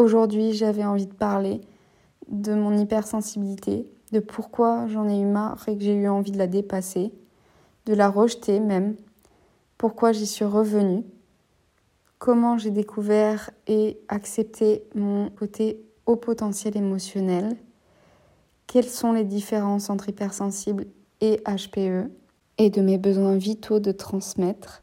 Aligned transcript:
aujourd'hui 0.00 0.52
j'avais 0.52 0.84
envie 0.84 1.06
de 1.06 1.14
parler 1.14 1.60
de 2.28 2.54
mon 2.54 2.76
hypersensibilité, 2.76 3.90
de 4.12 4.20
pourquoi 4.20 4.86
j'en 4.88 5.08
ai 5.08 5.20
eu 5.20 5.26
marre 5.26 5.68
et 5.68 5.76
que 5.76 5.82
j'ai 5.82 5.94
eu 5.94 6.08
envie 6.08 6.32
de 6.32 6.38
la 6.38 6.46
dépasser, 6.46 7.12
de 7.86 7.94
la 7.94 8.08
rejeter 8.08 8.60
même, 8.60 8.96
pourquoi 9.78 10.12
j'y 10.12 10.26
suis 10.26 10.44
revenue, 10.44 11.04
comment 12.18 12.58
j'ai 12.58 12.70
découvert 12.70 13.50
et 13.66 13.98
accepté 14.08 14.84
mon 14.94 15.30
côté 15.30 15.82
haut 16.06 16.16
potentiel 16.16 16.76
émotionnel, 16.76 17.56
quelles 18.66 18.88
sont 18.88 19.12
les 19.12 19.24
différences 19.24 19.90
entre 19.90 20.08
hypersensible 20.08 20.86
et 21.20 21.42
HPE, 21.46 22.10
et 22.58 22.68
de 22.68 22.82
mes 22.82 22.98
besoins 22.98 23.36
vitaux 23.36 23.80
de 23.80 23.90
transmettre, 23.90 24.82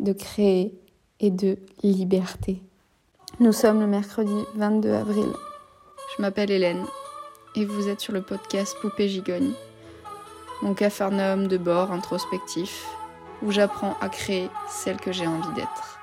de 0.00 0.12
créer 0.12 0.80
et 1.20 1.30
de 1.30 1.58
liberté. 1.82 2.62
Nous 3.40 3.52
sommes 3.52 3.78
le 3.78 3.86
mercredi 3.86 4.44
22 4.56 4.90
avril. 4.94 5.28
Je 6.16 6.20
m'appelle 6.20 6.50
Hélène 6.50 6.84
et 7.54 7.64
vous 7.64 7.86
êtes 7.86 8.00
sur 8.00 8.12
le 8.12 8.20
podcast 8.20 8.76
Poupée 8.80 9.08
Gigogne, 9.08 9.52
mon 10.60 10.74
capharnaüm 10.74 11.46
de 11.46 11.56
bord 11.56 11.92
introspectif 11.92 12.84
où 13.42 13.52
j'apprends 13.52 13.96
à 14.00 14.08
créer 14.08 14.50
celle 14.68 14.96
que 14.96 15.12
j'ai 15.12 15.28
envie 15.28 15.54
d'être. 15.54 16.00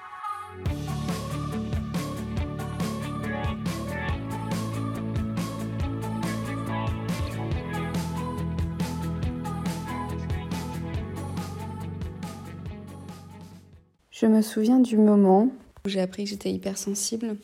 Je 14.09 14.25
me 14.25 14.41
souviens 14.41 14.79
du 14.79 14.95
moment 14.95 15.49
j'ai 15.89 16.01
appris 16.01 16.23
que 16.23 16.29
j'étais 16.29 16.51
hypersensible. 16.51 17.37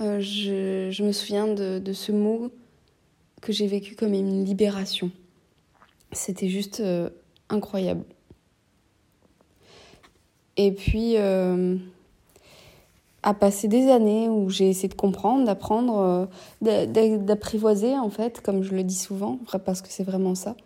Euh, 0.00 0.20
je, 0.20 1.02
me 1.02 1.12
souviens 1.12 1.46
de, 1.46 1.92
ce 1.92 2.12
mot 2.12 2.50
que 3.40 3.52
j'ai 3.52 3.66
vécu 3.66 3.94
comme 3.94 4.12
une 4.12 4.44
libération. 4.44 5.10
C'était 6.12 6.48
juste 6.48 6.80
euh, 6.80 7.08
incroyable. 7.48 8.04
Et 10.56 10.72
puis, 10.72 11.16
euh, 11.16 11.76
à 13.22 13.34
passer 13.34 13.68
des 13.68 13.90
années 13.90 14.28
où 14.28 14.48
j'ai 14.50 14.68
essayé 14.68 14.88
de 14.88 14.94
comprendre, 14.94 15.44
d'apprendre, 15.44 16.28
d'apprivoiser 16.60 17.96
en 17.98 18.10
fait, 18.10 18.40
comme 18.40 18.62
je 18.62 18.74
le 18.74 18.82
dis 18.82 18.94
souvent, 18.94 19.38
parce 19.64 19.82
que 19.82 19.88
c'est 19.90 20.04
vraiment 20.04 20.34
ça, 20.34 20.56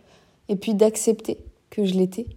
et 0.47 0.55
puis 0.55 0.73
d'accepter 0.73 1.39
que 1.69 1.85
je 1.85 1.93
l'étais 1.95 2.27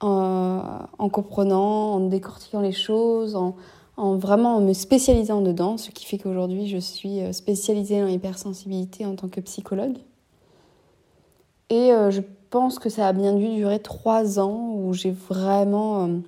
en, 0.00 1.08
comprenant, 1.10 1.94
en 1.94 2.00
décortiquant 2.00 2.60
les 2.60 2.72
choses, 2.72 3.36
en, 3.36 3.54
vraiment 3.96 4.60
me 4.60 4.72
spécialisant 4.72 5.40
dedans, 5.40 5.76
ce 5.78 5.90
qui 5.90 6.04
fait 6.04 6.18
qu'aujourd'hui 6.18 6.68
je 6.68 6.78
suis 6.78 7.20
euh, 7.20 7.32
spécialisée 7.32 8.02
en 8.02 8.08
hypersensibilité 8.08 9.06
en 9.06 9.14
tant 9.14 9.28
que 9.28 9.40
psychologue. 9.40 9.98
Et 11.70 11.92
euh, 11.92 12.10
je 12.10 12.20
pense 12.50 12.78
que 12.78 12.88
ça 12.88 13.08
a 13.08 13.12
bien 13.12 13.34
dû 13.34 13.48
durer 13.54 13.80
trois 13.80 14.38
ans 14.38 14.74
où 14.74 14.92
j'ai 14.92 15.12
vraiment 15.12 16.04
euh, 16.06 16.18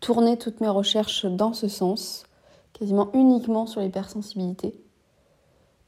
tourné 0.00 0.36
toutes 0.36 0.60
mes 0.60 0.68
recherches 0.68 1.26
dans 1.26 1.52
ce 1.52 1.68
sens, 1.68 2.24
quasiment 2.72 3.10
uniquement 3.12 3.66
sur 3.66 3.80
l'hypersensibilité. 3.80 4.74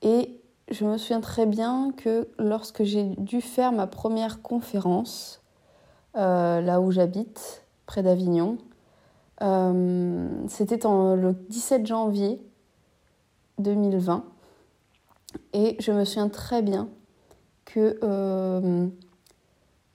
Et 0.02 0.40
je 0.70 0.84
me 0.84 0.98
souviens 0.98 1.20
très 1.20 1.46
bien 1.46 1.92
que 1.96 2.28
lorsque 2.38 2.84
j'ai 2.84 3.04
dû 3.18 3.40
faire 3.40 3.72
ma 3.72 3.86
première 3.86 4.42
conférence, 4.42 5.42
euh, 6.16 6.60
là 6.62 6.80
où 6.80 6.90
j'habite, 6.90 7.64
près 7.84 8.02
d'Avignon. 8.02 8.56
Euh, 9.42 10.28
c'était 10.48 10.78
le 10.78 11.34
17 11.50 11.86
janvier 11.86 12.40
2020. 13.58 14.24
Et 15.52 15.76
je 15.78 15.92
me 15.92 16.04
souviens 16.04 16.30
très 16.30 16.62
bien 16.62 16.88
que 17.66 17.98
euh, 18.02 18.86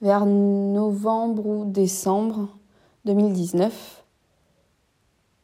vers 0.02 0.26
novembre 0.28 1.48
ou 1.48 1.66
décembre 1.66 2.50
2019, 3.06 4.06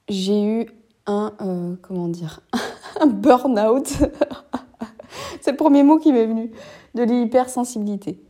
j'ai 0.09 0.43
eu 0.43 0.67
un, 1.07 1.33
comment 1.81 2.07
dire, 2.07 2.41
un 2.99 3.07
burn-out. 3.07 3.87
C'est 5.41 5.51
le 5.51 5.57
premier 5.57 5.81
mot 5.81 5.97
qui 5.97 6.11
m'est 6.11 6.27
venu, 6.27 6.51
de 6.93 7.03
l'hypersensibilité. 7.03 8.21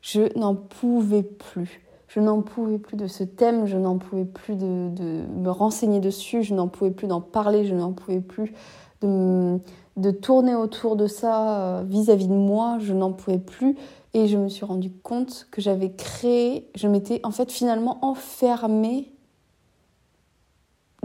Je 0.00 0.36
n'en 0.38 0.54
pouvais 0.54 1.22
plus. 1.22 1.82
Je 2.10 2.18
n'en 2.18 2.42
pouvais 2.42 2.78
plus 2.78 2.96
de 2.96 3.06
ce 3.06 3.22
thème, 3.22 3.66
je 3.66 3.76
n'en 3.76 3.96
pouvais 3.96 4.24
plus 4.24 4.56
de, 4.56 5.22
me 5.32 5.48
renseigner 5.48 6.00
dessus, 6.00 6.42
je 6.42 6.54
n'en 6.54 6.66
pouvais 6.66 6.90
plus 6.90 7.06
d'en 7.06 7.20
parler, 7.20 7.64
je 7.64 7.74
n'en 7.76 7.92
pouvais 7.92 8.20
plus 8.20 8.52
de, 9.00 10.10
tourner 10.20 10.56
autour 10.56 10.96
de 10.96 11.06
ça 11.06 11.60
euh, 11.60 11.84
vis-à-vis 11.84 12.26
de 12.26 12.34
moi, 12.34 12.78
je 12.80 12.94
n'en 12.94 13.12
pouvais 13.12 13.38
plus. 13.38 13.76
Et 14.12 14.26
je 14.26 14.36
me 14.36 14.48
suis 14.48 14.64
rendu 14.64 14.90
compte 14.90 15.46
que 15.52 15.60
j'avais 15.60 15.92
créé, 15.92 16.68
je 16.74 16.88
m'étais 16.88 17.20
en 17.22 17.30
fait 17.30 17.52
finalement 17.52 18.04
enfermée 18.04 19.12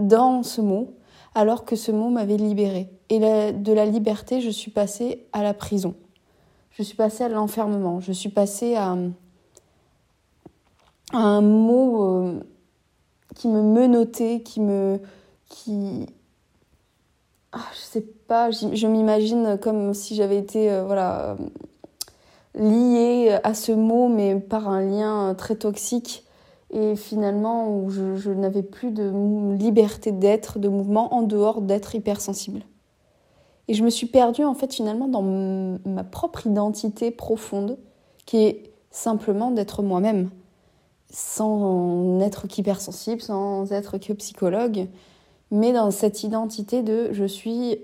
dans 0.00 0.42
ce 0.42 0.60
mot, 0.60 0.96
alors 1.36 1.64
que 1.64 1.76
ce 1.76 1.92
mot 1.92 2.10
m'avait 2.10 2.36
libérée. 2.36 2.90
Et 3.10 3.20
de 3.20 3.72
la 3.72 3.86
liberté, 3.86 4.40
je 4.40 4.50
suis 4.50 4.72
passée 4.72 5.28
à 5.32 5.44
la 5.44 5.54
prison. 5.54 5.94
Je 6.72 6.82
suis 6.82 6.96
passée 6.96 7.22
à 7.22 7.28
l'enfermement. 7.28 8.00
Je 8.00 8.10
suis 8.10 8.28
passée 8.28 8.74
à, 8.74 8.96
un 11.12 11.40
mot 11.40 12.04
euh, 12.04 12.40
qui 13.34 13.48
me 13.48 13.62
menottait, 13.62 14.40
qui 14.42 14.60
me. 14.60 15.00
qui. 15.48 16.06
Ah, 17.52 17.64
je 17.74 17.80
sais 17.80 18.00
pas, 18.00 18.50
je 18.50 18.86
m'imagine 18.86 19.58
comme 19.60 19.94
si 19.94 20.14
j'avais 20.14 20.36
été 20.36 20.70
euh, 20.70 20.84
voilà, 20.84 21.36
liée 22.54 23.38
à 23.44 23.54
ce 23.54 23.72
mot, 23.72 24.08
mais 24.08 24.34
par 24.36 24.68
un 24.68 24.82
lien 24.82 25.34
très 25.34 25.56
toxique. 25.56 26.24
Et 26.72 26.96
finalement, 26.96 27.68
où 27.68 27.90
je, 27.90 28.16
je 28.16 28.30
n'avais 28.32 28.64
plus 28.64 28.90
de 28.90 29.12
liberté 29.56 30.10
d'être, 30.10 30.58
de 30.58 30.68
mouvement 30.68 31.14
en 31.14 31.22
dehors 31.22 31.62
d'être 31.62 31.94
hypersensible. 31.94 32.62
Et 33.68 33.74
je 33.74 33.84
me 33.84 33.90
suis 33.90 34.06
perdue 34.06 34.44
en 34.44 34.54
fait 34.54 34.72
finalement 34.74 35.08
dans 35.08 35.22
ma 35.84 36.04
propre 36.04 36.46
identité 36.46 37.10
profonde, 37.10 37.78
qui 38.26 38.38
est 38.38 38.72
simplement 38.90 39.52
d'être 39.52 39.82
moi-même 39.82 40.30
sans 41.10 42.20
être 42.20 42.46
qu'hypersensible, 42.46 43.20
sans 43.20 43.72
être 43.72 43.98
que 43.98 44.12
psychologue, 44.12 44.88
mais 45.50 45.72
dans 45.72 45.90
cette 45.90 46.22
identité 46.24 46.82
de 46.82 47.10
je 47.12 47.24
suis 47.24 47.78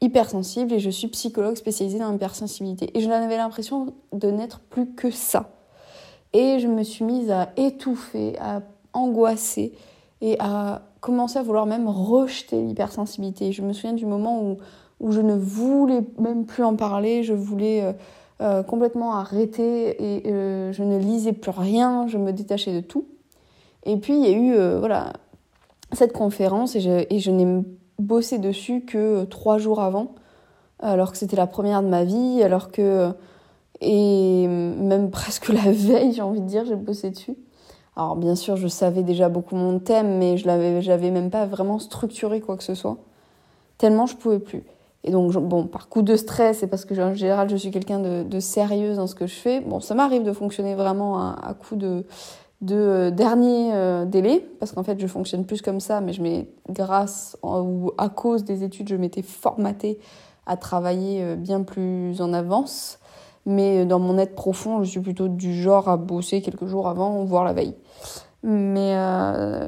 hypersensible 0.00 0.72
et 0.72 0.78
je 0.78 0.90
suis 0.90 1.08
psychologue 1.08 1.56
spécialisée 1.56 1.98
dans 1.98 2.10
l'hypersensibilité. 2.10 2.96
Et 2.96 3.00
je 3.00 3.08
n'avais 3.08 3.36
l'impression 3.36 3.94
de 4.12 4.30
n'être 4.30 4.60
plus 4.60 4.92
que 4.94 5.10
ça. 5.10 5.50
Et 6.32 6.58
je 6.58 6.66
me 6.66 6.82
suis 6.82 7.04
mise 7.04 7.30
à 7.30 7.50
étouffer, 7.56 8.38
à 8.38 8.62
angoisser 8.92 9.72
et 10.20 10.36
à 10.40 10.82
commencer 11.00 11.38
à 11.38 11.42
vouloir 11.42 11.66
même 11.66 11.88
rejeter 11.88 12.60
l'hypersensibilité. 12.60 13.52
Je 13.52 13.62
me 13.62 13.72
souviens 13.72 13.92
du 13.92 14.06
moment 14.06 14.42
où, 14.42 14.56
où 15.00 15.12
je 15.12 15.20
ne 15.20 15.34
voulais 15.34 16.02
même 16.18 16.44
plus 16.46 16.64
en 16.64 16.76
parler, 16.76 17.22
je 17.22 17.34
voulais... 17.34 17.82
Euh, 17.82 17.92
euh, 18.44 18.62
complètement 18.62 19.14
arrêtée 19.14 20.16
et 20.18 20.22
euh, 20.26 20.70
je 20.70 20.82
ne 20.82 20.98
lisais 20.98 21.32
plus 21.32 21.50
rien, 21.50 22.06
je 22.08 22.18
me 22.18 22.30
détachais 22.30 22.74
de 22.74 22.80
tout. 22.80 23.06
Et 23.84 23.96
puis 23.96 24.12
il 24.12 24.22
y 24.22 24.26
a 24.26 24.36
eu 24.36 24.54
euh, 24.54 24.78
voilà, 24.78 25.14
cette 25.92 26.12
conférence 26.12 26.76
et 26.76 26.80
je, 26.80 27.06
et 27.08 27.20
je 27.20 27.30
n'ai 27.30 27.64
bossé 27.98 28.38
dessus 28.38 28.82
que 28.82 29.24
trois 29.24 29.56
jours 29.56 29.80
avant, 29.80 30.14
alors 30.78 31.12
que 31.12 31.16
c'était 31.16 31.36
la 31.36 31.46
première 31.46 31.82
de 31.82 31.88
ma 31.88 32.04
vie, 32.04 32.42
alors 32.42 32.70
que. 32.70 33.12
Et 33.80 34.46
même 34.46 35.10
presque 35.12 35.48
la 35.48 35.72
veille, 35.72 36.12
j'ai 36.12 36.22
envie 36.22 36.40
de 36.40 36.46
dire, 36.46 36.66
j'ai 36.66 36.76
bossé 36.76 37.10
dessus. 37.10 37.36
Alors 37.96 38.16
bien 38.16 38.34
sûr, 38.34 38.56
je 38.56 38.68
savais 38.68 39.02
déjà 39.02 39.30
beaucoup 39.30 39.56
mon 39.56 39.78
thème, 39.78 40.18
mais 40.18 40.36
je 40.36 40.46
n'avais 40.46 41.10
même 41.10 41.30
pas 41.30 41.46
vraiment 41.46 41.78
structuré 41.78 42.42
quoi 42.42 42.58
que 42.58 42.64
ce 42.64 42.74
soit. 42.74 42.98
Tellement 43.78 44.04
je 44.04 44.16
pouvais 44.16 44.38
plus. 44.38 44.64
Et 45.04 45.10
donc, 45.10 45.32
bon, 45.32 45.66
par 45.66 45.90
coup 45.90 46.00
de 46.00 46.16
stress 46.16 46.62
et 46.62 46.66
parce 46.66 46.86
que 46.86 46.98
en 46.98 47.12
général, 47.12 47.50
je 47.50 47.56
suis 47.56 47.70
quelqu'un 47.70 48.00
de, 48.00 48.40
sérieuse 48.40 48.96
dans 48.96 49.06
ce 49.06 49.14
que 49.14 49.26
je 49.26 49.34
fais, 49.34 49.60
bon, 49.60 49.78
ça 49.78 49.94
m'arrive 49.94 50.22
de 50.22 50.32
fonctionner 50.32 50.74
vraiment 50.74 51.18
à, 51.18 51.54
coup 51.54 51.76
de, 51.76 52.06
de 52.62 52.74
euh, 52.74 53.10
dernier 53.10 53.74
euh, 53.74 54.06
délai, 54.06 54.48
parce 54.58 54.72
qu'en 54.72 54.82
fait, 54.82 54.98
je 54.98 55.06
fonctionne 55.06 55.44
plus 55.44 55.60
comme 55.60 55.78
ça, 55.78 56.00
mais 56.00 56.14
je 56.14 56.22
mets, 56.22 56.48
grâce 56.70 57.36
ou 57.42 57.92
à 57.98 58.08
cause 58.08 58.44
des 58.44 58.64
études, 58.64 58.88
je 58.88 58.96
m'étais 58.96 59.20
formatée 59.20 60.00
à 60.46 60.56
travailler 60.56 61.22
euh, 61.22 61.36
bien 61.36 61.62
plus 61.62 62.22
en 62.22 62.32
avance. 62.32 62.98
Mais 63.44 63.84
dans 63.84 63.98
mon 63.98 64.16
être 64.16 64.34
profond, 64.34 64.82
je 64.82 64.88
suis 64.88 65.00
plutôt 65.00 65.28
du 65.28 65.52
genre 65.52 65.90
à 65.90 65.98
bosser 65.98 66.40
quelques 66.40 66.64
jours 66.64 66.88
avant, 66.88 67.22
voire 67.24 67.44
la 67.44 67.52
veille. 67.52 67.74
Mais 68.42 68.94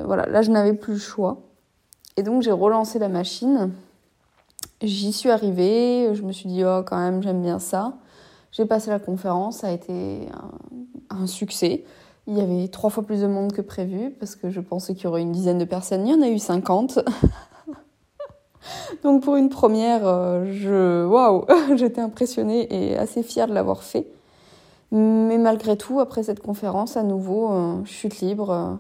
voilà, 0.07 0.25
là, 0.31 0.41
je 0.41 0.51
n'avais 0.51 0.73
plus 0.73 0.95
le 0.95 0.99
choix. 0.99 1.43
Et 2.17 2.23
donc, 2.23 2.41
j'ai 2.41 2.53
relancé 2.53 2.99
la 2.99 3.11
machine 3.11 3.71
J'y 4.87 5.13
suis 5.13 5.31
arrivée, 5.31 6.11
je 6.15 6.23
me 6.23 6.31
suis 6.31 6.49
dit, 6.49 6.63
oh, 6.65 6.83
quand 6.87 6.97
même, 6.97 7.21
j'aime 7.21 7.43
bien 7.43 7.59
ça. 7.59 7.95
J'ai 8.53 8.67
passé 8.67 8.89
la 8.89 9.01
conférence, 9.01 9.59
ça 9.59 9.67
a 9.67 9.73
été 9.73 10.29
un, 11.11 11.27
succès. 11.27 11.85
Il 12.29 12.39
y 12.39 12.41
avait 12.41 12.69
trois 12.69 12.89
fois 12.89 13.03
plus 13.03 13.21
de 13.21 13.27
monde 13.27 13.53
que 13.53 13.63
prévu 13.63 14.13
parce 14.13 14.37
que 14.37 14.49
je 14.49 14.61
pensais 14.61 14.95
qu'il 14.95 15.05
y 15.05 15.07
aurait 15.09 15.23
une 15.23 15.33
dizaine 15.33 15.59
de 15.59 15.65
personnes. 15.65 16.07
Il 16.07 16.13
y 16.13 16.15
en 16.15 16.23
a 16.23 16.29
eu 16.29 16.39
50. 16.39 17.01
Donc 19.03 19.25
pour 19.25 19.35
une 19.35 19.49
première, 19.49 20.03
je 20.47 21.05
waouh, 21.05 21.47
j'étais 21.77 22.01
impressionnée 22.01 22.69
et 22.73 22.97
assez 22.97 23.25
fière 23.25 23.49
de 23.49 23.55
l'avoir 23.55 23.83
fait. 23.83 24.07
Mais 24.93 25.37
malgré 25.37 25.77
tout, 25.77 25.99
après 25.99 26.23
cette 26.23 26.41
conférence, 26.41 26.97
à 26.97 27.03
nouveau, 27.03 27.83
chute 27.85 28.21
libre. 28.21 28.79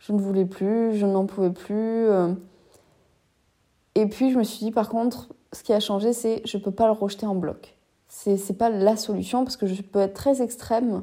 je 0.00 0.12
ne 0.12 0.18
voulais 0.18 0.44
plus, 0.44 0.96
je 0.96 1.06
n'en 1.06 1.26
pouvais 1.26 1.50
plus. 1.50 2.08
Et 4.00 4.06
puis 4.06 4.30
je 4.30 4.38
me 4.38 4.44
suis 4.44 4.64
dit 4.64 4.70
par 4.70 4.88
contre, 4.88 5.28
ce 5.52 5.62
qui 5.62 5.74
a 5.74 5.80
changé, 5.80 6.14
c'est 6.14 6.40
je 6.46 6.56
peux 6.56 6.70
pas 6.70 6.86
le 6.86 6.92
rejeter 6.92 7.26
en 7.26 7.34
bloc. 7.34 7.76
C'est 8.08 8.36
n'est 8.48 8.56
pas 8.56 8.70
la 8.70 8.96
solution 8.96 9.44
parce 9.44 9.58
que 9.58 9.66
je 9.66 9.82
peux 9.82 9.98
être 9.98 10.14
très 10.14 10.40
extrême. 10.40 11.02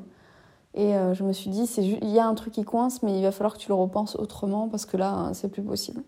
Et 0.73 0.95
euh, 0.95 1.13
je 1.13 1.23
me 1.23 1.31
suis 1.31 1.51
dit, 1.51 1.69
il 1.77 2.09
y 2.09 2.17
a 2.17 2.25
un 2.25 2.33
truc 2.33 2.53
qui 2.53 2.63
coince, 2.63 3.03
mais 3.03 3.19
il 3.19 3.21
va 3.21 3.31
falloir 3.31 3.53
que 3.53 3.59
tu 3.59 3.69
le 3.69 3.75
repenses 3.75 4.15
autrement 4.15 4.67
parce 4.67 4.87
que 4.87 4.97
là, 4.97 5.29
c'est 5.33 5.49
plus 5.49 5.61
possible. 5.61 6.01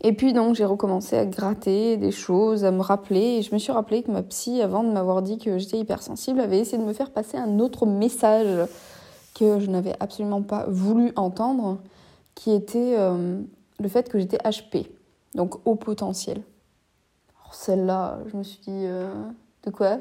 Et 0.00 0.12
puis 0.14 0.32
donc 0.32 0.56
j'ai 0.56 0.64
recommencé 0.64 1.16
à 1.16 1.26
gratter 1.26 1.96
des 1.96 2.10
choses, 2.10 2.64
à 2.64 2.72
me 2.72 2.80
rappeler. 2.80 3.38
Et 3.38 3.42
je 3.42 3.54
me 3.54 3.58
suis 3.60 3.70
rappelé 3.70 4.02
que 4.02 4.10
ma 4.10 4.24
psy, 4.24 4.60
avant 4.62 4.82
de 4.82 4.90
m'avoir 4.90 5.22
dit 5.22 5.38
que 5.38 5.58
j'étais 5.58 5.78
hypersensible, 5.78 6.40
avait 6.40 6.58
essayé 6.58 6.78
de 6.78 6.86
me 6.86 6.92
faire 6.92 7.12
passer 7.12 7.36
un 7.36 7.60
autre 7.60 7.86
message 7.86 8.68
que 9.36 9.60
je 9.60 9.70
n'avais 9.70 9.94
absolument 10.00 10.42
pas 10.42 10.66
voulu 10.66 11.12
entendre, 11.14 11.78
qui 12.34 12.50
était 12.50 12.96
euh, 12.98 13.40
le 13.78 13.88
fait 13.88 14.08
que 14.08 14.18
j'étais 14.18 14.38
HP 14.38 14.88
donc 15.34 15.66
au 15.66 15.74
potentiel. 15.74 16.42
Celle-là, 17.52 18.18
je 18.26 18.36
me 18.36 18.42
suis 18.42 18.60
dit, 18.60 18.70
euh, 18.70 19.12
de 19.64 19.70
quoi? 19.70 19.98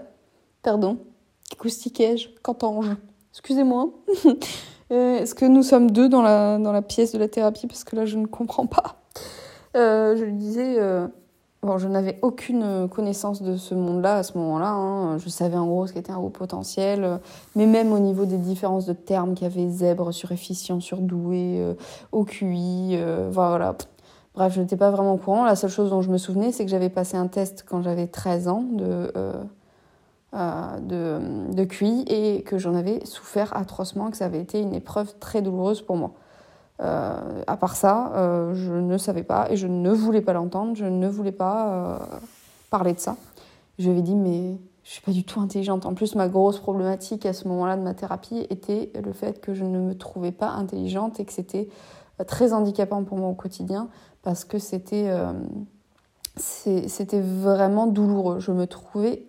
Pardon 0.63 0.98
Qu'acoustiquais-je 1.50 2.30
Qu'entends-je? 2.42 2.92
Excusez-moi. 3.31 3.89
Euh, 4.94 5.19
est-ce 5.19 5.33
que 5.33 5.45
nous 5.45 5.63
sommes 5.63 5.89
deux 5.89 6.10
dans 6.10 6.22
la, 6.22 6.57
dans 6.57 6.74
la 6.74 6.81
pièce 6.81 7.13
de 7.13 7.18
la 7.18 7.30
thérapie? 7.30 7.66
Parce 7.66 7.86
que 7.86 7.95
là, 7.95 8.04
je 8.04 8.18
ne 8.18 8.25
comprends 8.25 8.66
pas. 8.66 8.98
Euh, 9.78 10.18
je 10.18 10.25
lui 10.25 10.33
disais, 10.33 10.75
bon, 11.63 11.77
je 11.77 11.88
n'avais 11.88 12.19
aucune 12.22 12.89
connaissance 12.89 13.42
de 13.42 13.56
ce 13.56 13.74
monde-là 13.74 14.18
à 14.18 14.24
ce 14.24 14.38
moment-là. 14.38 14.72
Hein. 14.72 15.18
Je 15.18 15.30
savais 15.30 15.56
en 15.56 15.66
gros 15.66 15.88
ce 15.88 15.94
qu'était 15.94 16.12
un 16.12 16.18
haut 16.18 16.27
potentiel, 16.27 17.22
mais 17.56 17.68
même 17.68 17.94
au 17.94 18.00
niveau 18.00 18.25
des 18.25 18.36
différences 18.36 18.86
de 18.86 18.92
termes 18.92 19.34
qu'il 19.34 19.48
y 19.48 19.50
avait 19.50 19.69
zèbre, 19.69 20.13
sur 20.13 20.27
surdoué, 20.38 21.74
au 22.12 22.25
QI, 22.25 23.00
voilà. 23.31 23.77
Bref, 24.33 24.54
je 24.54 24.62
n'étais 24.62 24.78
pas 24.78 24.92
vraiment 24.92 25.13
au 25.13 25.18
courant. 25.18 25.44
La 25.44 25.56
seule 25.56 25.69
chose 25.69 25.89
dont 25.89 26.01
je 26.01 26.10
me 26.10 26.18
souvenais, 26.18 26.51
c'est 26.51 26.63
que 26.63 26.72
j'avais 26.72 26.89
passé 26.89 27.18
un 27.18 27.28
test 27.28 27.66
quand 27.68 27.81
j'avais 27.81 28.07
13 28.07 28.48
ans 28.48 28.63
de, 28.63 29.12
euh, 29.18 29.33
euh, 30.33 30.80
de, 30.80 31.54
de, 31.54 31.63
QI 31.66 32.06
et 32.07 32.42
que 32.44 32.57
j'en 32.57 32.74
avais 32.75 33.06
souffert 33.06 33.56
atrocement, 33.56 34.10
que 34.10 34.16
ça 34.16 34.25
avait 34.25 34.39
été 34.39 34.62
une 34.62 34.74
épreuve 34.74 35.13
très 35.19 35.42
douloureuse 35.42 35.81
pour 35.81 35.98
moi. 35.98 36.13
Euh, 36.81 37.44
à 37.45 37.57
part 37.57 37.75
ça, 37.75 38.12
je 38.54 38.72
ne 38.72 38.98
savais 38.98 39.24
pas 39.24 39.51
et 39.51 39.57
je 39.57 39.68
ne 39.68 39.92
voulais 39.92 40.22
pas 40.22 40.34
l'entendre, 40.34 40.75
je 40.75 40.86
ne 40.86 41.07
voulais 41.07 41.34
pas 41.34 42.00
parler 42.69 42.94
de 42.94 43.00
ça. 43.00 43.18
Je 43.80 43.86
lui 43.86 43.92
avais 43.92 44.01
dit, 44.01 44.16
mais 44.16 44.57
je 44.84 44.92
suis 44.92 45.01
pas 45.01 45.12
du 45.12 45.25
tout 45.25 45.42
intelligente. 45.42 45.86
En 45.86 45.94
plus, 45.94 46.16
ma 46.16 46.30
grosse 46.30 46.60
problématique 46.60 47.25
à 47.25 47.34
ce 47.34 47.48
moment-là 47.50 47.75
de 47.75 47.81
ma 47.81 47.94
thérapie 47.94 48.48
était 48.50 48.92
le 49.04 49.12
fait 49.12 49.42
que 49.42 49.54
je 49.54 49.66
ne 49.66 49.80
me 49.80 49.98
trouvais 49.98 50.31
pas 50.31 50.48
intelligente 50.48 51.19
et 51.19 51.25
que 51.25 51.34
c'était 51.34 51.68
très 52.25 52.54
handicapant 52.54 53.04
pour 53.04 53.18
moi 53.18 53.30
au 53.30 53.34
quotidien 53.34 53.89
parce 54.23 54.45
que 54.45 54.59
c'était 54.59 55.09
euh, 55.09 55.31
c'était 56.38 57.21
vraiment 57.21 57.88
douloureux. 57.88 58.39
Je 58.39 58.51
me 58.51 58.68
trouvais 58.68 59.25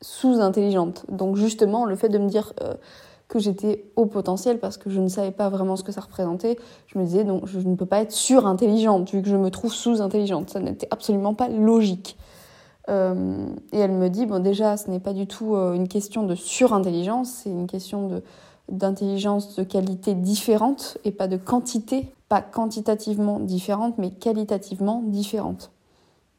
sous-intelligente. 0.00 1.04
Donc 1.08 1.36
justement, 1.36 1.84
le 1.84 1.94
fait 1.94 2.08
de 2.08 2.18
me 2.18 2.28
dire 2.28 2.52
euh, 2.62 2.74
que 3.28 3.38
j'étais 3.38 3.84
au 3.96 4.06
potentiel 4.06 4.58
parce 4.58 4.76
que 4.76 4.90
je 4.90 5.00
ne 5.00 5.08
savais 5.08 5.30
pas 5.30 5.48
vraiment 5.48 5.76
ce 5.76 5.84
que 5.84 5.92
ça 5.92 6.00
représentait, 6.00 6.58
je 6.86 6.98
me 6.98 7.04
disais 7.04 7.24
donc 7.24 7.46
je 7.46 7.60
ne 7.60 7.76
peux 7.76 7.86
pas 7.86 8.00
être 8.00 8.12
sur-intelligente 8.12 9.10
vu 9.10 9.22
que 9.22 9.28
je 9.28 9.36
me 9.36 9.50
trouve 9.50 9.72
sous-intelligente. 9.72 10.50
Ça 10.50 10.60
n'était 10.60 10.88
absolument 10.90 11.34
pas 11.34 11.48
logique. 11.48 12.16
Euh, 12.88 13.46
et 13.72 13.78
elle 13.78 13.92
me 13.92 14.08
dit, 14.08 14.26
bon 14.26 14.42
déjà, 14.42 14.76
ce 14.76 14.90
n'est 14.90 15.00
pas 15.00 15.12
du 15.12 15.26
tout 15.26 15.54
une 15.54 15.86
question 15.86 16.24
de 16.24 16.34
surintelligence, 16.34 17.30
c'est 17.44 17.50
une 17.50 17.66
question 17.66 18.08
de 18.08 18.22
d'intelligence 18.70 19.56
de 19.56 19.64
qualité 19.64 20.14
différente 20.14 20.96
et 21.04 21.10
pas 21.10 21.26
de 21.26 21.36
quantité, 21.36 22.12
pas 22.30 22.40
quantitativement 22.42 23.40
différente, 23.40 23.98
mais 23.98 24.10
qualitativement 24.10 25.02
différente. 25.04 25.72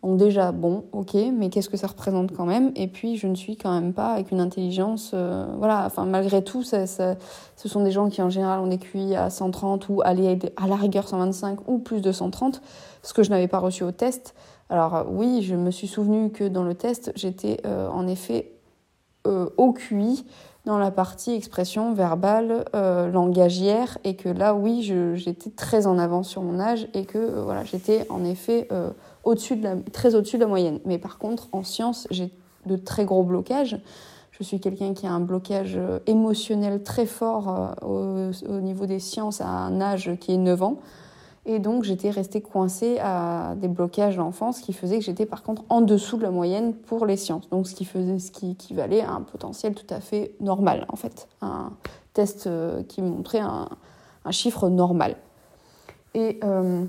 Donc 0.04 0.18
déjà, 0.18 0.52
bon, 0.52 0.86
ok, 0.94 1.16
mais 1.34 1.50
qu'est-ce 1.50 1.70
que 1.70 1.76
ça 1.78 1.86
représente 1.86 2.32
quand 2.32 2.46
même? 2.46 2.72
Et 2.76 2.88
puis, 2.88 3.18
je 3.18 3.28
ne 3.28 3.36
suis 3.36 3.58
quand 3.58 3.72
même 3.72 3.94
pas 3.94 4.14
avec 4.14 4.32
une 4.32 4.40
intelligence... 4.40 5.12
Euh, 5.14 5.46
voilà, 5.58 5.86
enfin, 5.86 6.06
malgré 6.06 6.44
tout, 6.44 6.64
ce 6.64 7.16
sont 7.56 7.84
des 7.84 7.92
gens 7.92 8.10
qui, 8.10 8.22
en 8.22 8.30
général, 8.30 8.62
ont 8.62 8.68
des 8.68 8.80
QI 8.80 9.16
à 9.16 9.30
130 9.30 9.90
ou 9.90 10.02
à 10.02 10.14
la 10.14 10.76
rigueur 10.76 11.08
125 11.08 11.68
ou 11.68 11.78
plus 11.78 12.02
de 12.02 12.12
130, 12.12 12.62
ce 13.04 13.14
que 13.14 13.22
je 13.22 13.30
n'avais 13.30 13.50
pas 13.50 13.60
reçu 13.60 13.84
au 13.84 13.92
test. 13.92 14.34
Alors 14.70 15.06
oui, 15.10 15.44
je 15.44 15.56
me 15.56 15.70
suis 15.70 15.88
souvenu 15.88 16.32
que 16.32 16.46
dans 16.46 16.64
le 16.64 16.74
test, 16.74 17.12
j'étais 17.16 17.60
euh, 17.66 17.90
en 17.90 18.08
effet 18.08 18.54
euh, 19.28 19.50
au 19.58 19.74
QI 19.74 20.26
dans 20.66 20.78
la 20.78 20.92
partie 20.92 21.34
expression 21.34 21.94
verbale, 21.94 22.66
euh, 22.76 23.10
langagière, 23.10 23.98
et 24.04 24.16
que 24.16 24.30
là, 24.30 24.54
oui, 24.54 24.84
j'étais 25.16 25.50
très 25.50 25.88
en 25.88 25.98
avance 25.98 26.30
sur 26.30 26.44
mon 26.44 26.60
âge 26.60 26.88
et 26.94 27.06
que 27.06 27.18
euh, 27.18 27.44
voilà, 27.44 27.64
j'étais 27.64 28.06
en 28.10 28.24
effet 28.24 28.68
euh, 28.72 28.92
au-dessus 29.24 29.56
de 29.56 29.64
la, 29.64 29.76
très 29.92 30.14
au-dessus 30.14 30.38
de 30.38 30.42
la 30.42 30.48
moyenne. 30.48 30.80
Mais 30.86 31.00
par 31.00 31.18
contre, 31.18 31.48
en 31.52 31.64
sciences, 31.64 32.08
j'ai 32.12 32.32
de 32.68 32.76
très 32.76 33.06
gros 33.06 33.24
blocages. 33.24 33.80
Je 34.32 34.44
suis 34.44 34.60
quelqu'un 34.60 34.94
qui 34.94 35.08
a 35.08 35.12
un 35.12 35.20
blocage 35.20 35.80
émotionnel 36.08 36.84
très 36.84 37.06
fort 37.06 37.76
au, 37.82 38.32
au, 38.48 38.60
niveau 38.60 38.86
des 38.86 39.00
sciences 39.00 39.42
à 39.42 39.48
un 39.48 39.82
âge 39.82 40.12
qui 40.20 40.34
est 40.34 40.38
9 40.38 40.64
ans. 40.64 40.78
Et 41.46 41.60
donc 41.60 41.84
j'étais 41.84 42.12
restée 42.12 42.42
coincée 42.42 43.00
à 43.00 43.56
des 43.56 43.68
blocages 43.68 44.18
d'enfance 44.18 44.60
qui 44.60 44.74
faisaient 44.74 45.00
que 45.00 45.06
j'étais 45.06 45.26
par 45.26 45.42
contre 45.42 45.64
en 45.70 45.82
dessous 45.82 46.18
de 46.18 46.22
la 46.22 46.30
moyenne 46.30 46.74
pour 46.74 47.06
les 47.06 47.18
sciences. 47.18 47.50
Donc 47.50 47.68
ce 47.68 47.74
qui 47.74 47.86
faisait 47.86 48.20
ce 48.20 48.32
qui 48.32 48.52
équivalait 48.52 49.02
à 49.02 49.12
un 49.12 49.22
potentiel 49.22 49.74
tout 49.74 49.92
à 49.92 50.00
fait 50.00 50.36
normal 50.40 50.86
en 50.90 50.96
fait. 50.96 51.28
Un 51.42 51.74
test 52.14 52.46
euh, 52.46 52.84
qui 52.84 53.02
montrait 53.02 53.40
un, 53.40 53.70
un 54.24 54.32
chiffre 54.32 54.70
normal. 54.70 55.16
Et 56.14 56.40
euh, 56.44 56.86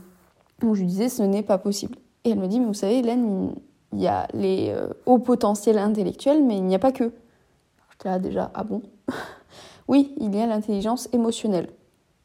je 0.60 0.66
lui 0.66 0.86
disais 0.86 1.08
ce 1.08 1.22
n'est 1.22 1.42
pas 1.42 1.56
possible. 1.56 1.96
Et 2.24 2.30
elle 2.30 2.38
me 2.38 2.46
dit 2.46 2.60
mais 2.60 2.66
vous 2.66 2.74
savez 2.74 2.98
Hélène, 2.98 3.54
il 3.94 4.00
y 4.00 4.06
a 4.06 4.28
les 4.34 4.68
euh, 4.68 4.88
hauts 5.06 5.18
potentiels 5.18 5.78
intellectuels 5.78 6.44
mais 6.44 6.56
il 6.58 6.64
n'y 6.64 6.74
a 6.74 6.78
pas 6.78 6.92
que. 6.92 7.10
J'étais 7.92 8.10
là 8.10 8.18
déjà 8.18 8.50
ah 8.52 8.64
bon? 8.64 8.82
Oui, 9.88 10.14
il 10.18 10.34
y 10.34 10.40
a 10.40 10.46
l'intelligence 10.46 11.08
émotionnelle. 11.12 11.68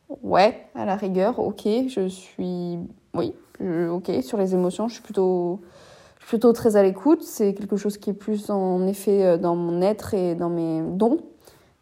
Ouais, 0.10 0.68
à 0.74 0.86
la 0.86 0.96
rigueur, 0.96 1.40
ok, 1.40 1.64
je 1.90 2.08
suis. 2.08 2.80
Oui, 3.14 3.34
ok, 3.60 4.12
sur 4.22 4.38
les 4.38 4.54
émotions, 4.54 4.88
je 4.88 4.94
suis 4.94 5.04
plutôt, 5.04 5.60
plutôt 6.20 6.54
très 6.54 6.78
à 6.78 6.84
l'écoute. 6.84 7.24
C'est 7.24 7.54
quelque 7.54 7.76
chose 7.76 7.98
qui 7.98 8.12
est 8.12 8.14
plus 8.14 8.50
en 8.50 8.88
effet 8.88 9.26
euh, 9.26 9.38
dans 9.38 9.56
mon 9.56 9.82
être 9.82 10.14
et 10.14 10.36
dans 10.36 10.50
mes 10.50 10.82
dons. 10.82 11.18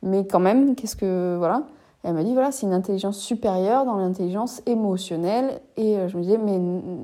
Mais 0.02 0.26
quand 0.26 0.40
même, 0.40 0.76
qu'est-ce 0.76 0.96
que. 0.96 1.36
Voilà. 1.38 1.64
Elle 2.04 2.14
m'a 2.14 2.24
dit, 2.24 2.34
voilà, 2.34 2.52
c'est 2.52 2.68
une 2.68 2.74
intelligence 2.74 3.18
supérieure 3.18 3.86
dans 3.86 3.98
l'intelligence 3.98 4.62
émotionnelle. 4.68 5.60
Et 5.78 5.98
euh, 5.98 6.08
je 6.08 6.18
me 6.18 6.24
disais, 6.24 6.40
mais. 6.40 6.60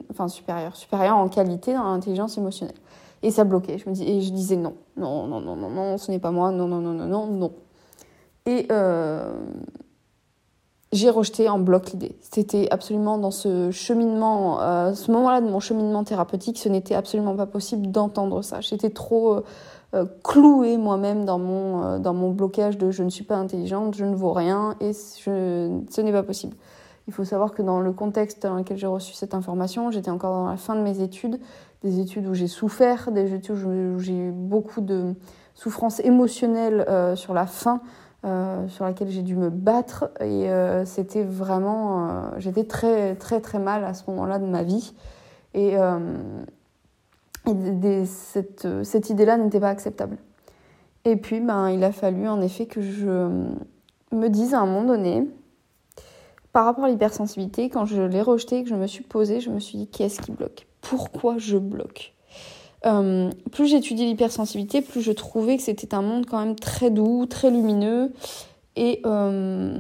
Enfin, 0.10 0.28
supérieure. 0.28 0.76
Supérieure 0.76 1.18
en 1.18 1.28
qualité 1.30 1.74
dans 1.74 1.84
l'intelligence 1.84 2.38
émotionnelle. 2.38 2.78
Et 3.22 3.30
ça 3.30 3.44
bloquait. 3.44 3.78
Je 3.78 3.88
me 3.88 3.94
dis, 3.94 4.10
et 4.10 4.22
je 4.22 4.32
disais 4.32 4.56
non. 4.56 4.74
Non, 4.98 5.28
non, 5.28 5.40
non, 5.40 5.56
non, 5.56 5.70
non, 5.70 5.98
ce 6.00 6.10
n'est 6.10 6.20
pas 6.20 6.32
moi. 6.32 6.52
Non, 6.52 6.68
non, 6.68 6.80
non, 6.80 6.94
non, 6.94 7.06
non, 7.06 7.28
non. 7.28 7.52
Et. 8.48 8.66
Euh 8.72 9.36
j'ai 10.92 11.10
rejeté 11.10 11.48
en 11.50 11.60
bloc 11.60 11.92
l'idée. 11.92 12.18
C'était 12.20 12.68
absolument 12.70 13.18
dans 13.18 13.32
ce 13.32 13.72
cheminement, 13.72 14.62
euh, 14.62 14.94
ce 14.94 15.12
moment-là 15.12 15.40
de 15.40 15.48
mon 15.48 15.60
cheminement 15.60 16.04
thérapeutique, 16.04 16.58
ce 16.58 16.68
n'était 16.68 16.96
absolument 16.96 17.36
pas 17.36 17.46
possible 17.46 17.92
d'entendre 17.92 18.42
ça. 18.42 18.60
J'étais 18.60 18.90
trop 18.90 19.36
euh, 19.36 19.44
euh, 19.94 20.06
clouée 20.24 20.78
moi-même 20.78 21.24
dans 21.26 21.40
mon 21.40 22.00
dans 22.00 22.14
mon 22.14 22.32
blocage 22.32 22.78
de 22.78 22.92
je 22.92 23.04
ne 23.04 23.10
suis 23.10 23.24
pas 23.24 23.38
intelligente, 23.38 23.96
je 23.96 24.04
ne 24.04 24.16
vaux 24.16 24.34
rien 24.34 24.76
et 24.82 24.92
je, 24.92 25.80
ce 25.90 26.02
n'est 26.02 26.12
pas 26.12 26.24
possible. 26.24 26.56
Il 27.08 27.14
faut 27.14 27.24
savoir 27.24 27.54
que 27.54 27.62
dans 27.62 27.80
le 27.80 27.94
contexte 27.94 28.44
dans 28.44 28.56
lequel 28.56 28.78
j'ai 28.78 28.88
reçu 28.88 29.14
cette 29.14 29.34
information, 29.34 29.92
j'étais 29.92 30.12
encore 30.12 30.34
dans 30.34 30.48
la 30.48 30.58
fin 30.58 30.76
de 30.76 30.82
mes 30.82 31.02
études, 31.02 31.40
des 31.84 32.00
études 32.00 32.28
où 32.28 32.34
j'ai 32.34 32.48
souffert, 32.48 33.12
des 33.12 33.34
études 33.34 33.56
où 33.66 34.00
j'ai 34.00 34.16
eu 34.16 34.32
beaucoup 34.32 34.82
de 34.82 35.14
souffrances 35.56 36.00
émotionnelles 36.02 36.86
sur 37.16 37.34
la 37.34 37.48
fin. 37.48 37.82
Euh, 38.24 38.68
sur 38.68 38.86
laquelle 38.86 39.10
j'ai 39.10 39.24
dû 39.24 39.36
me 39.36 39.50
battre. 39.50 40.12
Et 40.20 40.48
euh, 40.52 40.86
c'était 40.86 41.24
vraiment 41.24 42.08
euh, 42.08 42.30
j'étais 42.38 42.66
très 42.66 43.16
très 43.16 43.42
très 43.42 43.58
mal 43.58 43.84
à 43.84 43.96
ce 43.96 44.04
moment-là 44.12 44.38
de 44.38 44.46
ma 44.46 44.62
vie. 44.62 44.94
Et, 45.56 45.74
et 47.48 48.06
cette, 48.06 49.10
idée-là 49.10 49.38
n'était 49.38 49.60
pas 49.60 49.70
acceptable. 49.70 50.18
Et 51.04 51.16
puis 51.16 51.42
ben 51.42 51.72
il 51.72 51.84
a 51.84 51.92
fallu 51.92 52.28
en 52.28 52.42
effet 52.42 52.68
que 52.68 52.80
je 52.82 53.28
me 54.12 54.28
dise 54.28 54.54
à 54.54 54.60
un 54.60 54.68
moment 54.68 54.84
donné 54.84 55.28
par 56.54 56.66
rapport 56.66 56.86
à 56.86 56.90
l'hypersensibilité 56.90 57.70
quand 57.70 57.86
je 57.86 58.02
l'ai 58.04 58.22
rejeté 58.22 58.64
que 58.64 58.70
je 58.70 58.76
me 58.76 58.86
suis 58.86 59.04
posée 59.04 59.40
je 59.40 59.50
me 59.50 59.60
suis 59.60 59.80
dit 59.80 59.88
qu'est-ce 59.88 60.22
qui 60.22 60.32
bloque? 60.32 60.68
Pourquoi 60.82 61.38
je 61.38 61.58
bloque? 61.58 62.14
Euh, 62.86 63.30
plus 63.52 63.68
j'étudiais 63.68 64.06
l'hypersensibilité, 64.06 64.82
plus 64.82 65.02
je 65.02 65.12
trouvais 65.12 65.58
que 65.58 65.64
c'était 65.64 65.94
un 65.94 66.02
monde 66.02 66.26
quand 66.26 66.40
même 66.40 66.56
très 66.56 66.90
doux, 66.90 67.26
très 67.28 67.52
lumineux, 67.52 68.12
et 68.76 69.02
euh, 69.06 69.78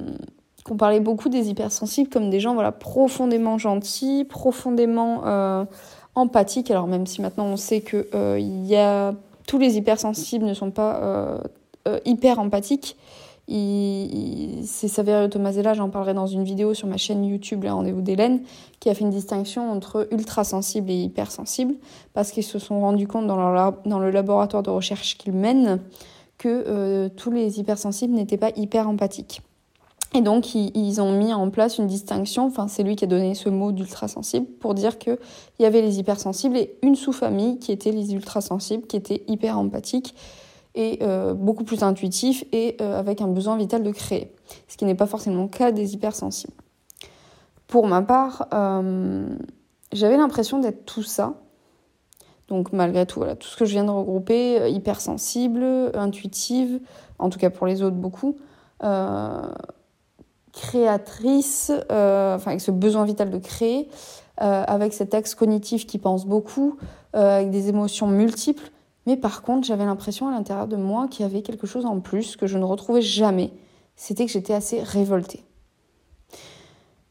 qu'on 0.63 0.77
parlait 0.77 0.99
beaucoup 0.99 1.29
des 1.29 1.49
hypersensibles 1.49 2.09
comme 2.09 2.29
des 2.29 2.39
gens 2.39 2.53
voilà 2.53 2.71
profondément 2.71 3.57
gentils, 3.57 4.25
profondément 4.25 5.23
euh, 5.25 5.65
empathique. 6.13 6.69
Alors 6.69 6.87
même 6.87 7.07
si 7.07 7.21
maintenant 7.21 7.45
on 7.45 7.57
sait 7.57 7.81
que 7.81 8.07
y 8.39 8.75
a 8.75 9.13
tous 9.47 9.57
les 9.57 9.77
hypersensibles 9.77 10.45
ne 10.45 10.53
sont 10.53 10.71
pas 10.71 11.41
hyper 12.05 12.39
empathiques, 12.39 12.95
c'est 13.51 14.87
Saverio 14.87 15.27
Tomasella, 15.27 15.73
j'en 15.73 15.89
parlerai 15.89 16.13
dans 16.13 16.27
une 16.27 16.43
vidéo 16.43 16.73
sur 16.73 16.87
ma 16.87 16.97
chaîne 16.97 17.25
YouTube, 17.25 17.63
le 17.63 17.71
rendez-vous 17.71 18.01
d'Hélène, 18.01 18.41
qui 18.79 18.89
a 18.89 18.93
fait 18.93 19.01
une 19.01 19.09
distinction 19.09 19.69
entre 19.69 20.07
ultra-sensible 20.11 20.89
et 20.89 21.03
hypersensible, 21.03 21.75
parce 22.13 22.31
qu'ils 22.31 22.43
se 22.43 22.59
sont 22.59 22.79
rendus 22.79 23.07
compte 23.07 23.27
dans, 23.27 23.99
le 23.99 24.09
laboratoire 24.09 24.63
de 24.63 24.69
recherche 24.69 25.17
qu'ils 25.17 25.33
mènent 25.33 25.79
que 26.37 26.63
euh, 26.67 27.09
tous 27.09 27.31
les 27.31 27.59
hypersensibles 27.59 28.13
n'étaient 28.13 28.37
pas 28.37 28.51
hyper 28.55 28.87
empathiques. 28.87 29.41
Et 30.13 30.21
donc, 30.21 30.55
ils, 30.55 31.01
ont 31.01 31.11
mis 31.11 31.33
en 31.33 31.49
place 31.49 31.77
une 31.77 31.87
distinction, 31.87 32.45
enfin, 32.45 32.67
c'est 32.67 32.83
lui 32.83 32.97
qui 32.97 33.05
a 33.05 33.07
donné 33.07 33.33
ce 33.33 33.49
mot 33.49 33.71
d'ultra-sensible, 33.71 34.45
pour 34.45 34.73
dire 34.75 34.97
qu'il 34.97 35.17
y 35.59 35.65
avait 35.65 35.81
les 35.81 35.99
hypersensibles 35.99 36.57
et 36.57 36.75
une 36.83 36.95
sous-famille 36.95 37.59
qui 37.59 37.71
était 37.71 37.91
les 37.91 38.13
ultra-sensibles, 38.13 38.87
qui 38.87 38.97
étaient 38.97 39.23
hyper 39.27 39.57
empathiques 39.57 40.13
et 40.75 40.99
euh, 41.01 41.33
beaucoup 41.33 41.63
plus 41.63 41.83
intuitif 41.83 42.43
et 42.51 42.77
euh, 42.81 42.97
avec 42.97 43.21
un 43.21 43.27
besoin 43.27 43.57
vital 43.57 43.83
de 43.83 43.91
créer, 43.91 44.33
ce 44.67 44.77
qui 44.77 44.85
n'est 44.85 44.95
pas 44.95 45.05
forcément 45.05 45.43
le 45.43 45.49
cas 45.49 45.71
des 45.71 45.93
hypersensibles. 45.93 46.53
Pour 47.67 47.87
ma 47.87 48.01
part, 48.01 48.47
euh, 48.53 49.27
j'avais 49.91 50.17
l'impression 50.17 50.59
d'être 50.59 50.85
tout 50.85 51.03
ça. 51.03 51.33
Donc 52.47 52.73
malgré 52.73 53.05
tout, 53.05 53.19
voilà, 53.19 53.35
tout 53.35 53.47
ce 53.47 53.55
que 53.55 53.65
je 53.65 53.71
viens 53.71 53.85
de 53.85 53.91
regrouper, 53.91 54.69
hypersensible, 54.69 55.63
intuitive, 55.93 56.81
en 57.17 57.29
tout 57.29 57.39
cas 57.39 57.49
pour 57.49 57.65
les 57.65 57.81
autres 57.81 57.95
beaucoup, 57.95 58.35
créatrice, 60.51 61.71
enfin 61.89 62.47
avec 62.47 62.59
ce 62.59 62.71
besoin 62.71 63.05
vital 63.05 63.29
de 63.29 63.37
créer, 63.37 63.87
avec 64.35 64.91
cet 64.91 65.13
axe 65.13 65.33
cognitif 65.33 65.87
qui 65.87 65.97
pense 65.97 66.25
beaucoup, 66.25 66.75
avec 67.13 67.51
des 67.51 67.69
émotions 67.69 68.07
multiples, 68.07 68.69
mais 69.05 69.17
par 69.17 69.41
contre, 69.41 69.67
j'avais 69.67 69.85
l'impression 69.85 70.27
à 70.27 70.31
l'intérieur 70.31 70.67
de 70.67 70.75
moi 70.75 71.07
qu'il 71.07 71.25
y 71.25 71.29
avait 71.29 71.41
quelque 71.41 71.67
chose 71.67 71.85
en 71.85 71.99
plus 71.99 72.35
que 72.35 72.47
je 72.47 72.57
ne 72.57 72.63
retrouvais 72.63 73.01
jamais. 73.01 73.51
C'était 73.95 74.25
que 74.25 74.31
j'étais 74.31 74.53
assez 74.53 74.81
révoltée. 74.81 75.43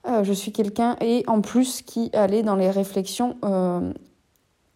Euh, 0.07 0.25
je 0.25 0.33
suis 0.33 0.53
quelqu'un, 0.53 0.97
et 1.01 1.25
en 1.27 1.41
plus, 1.41 1.83
qui 1.83 2.11
allait 2.13 2.43
dans 2.43 2.57
les 2.57 2.71
réflexions. 2.71 3.37
Euh, 3.45 3.93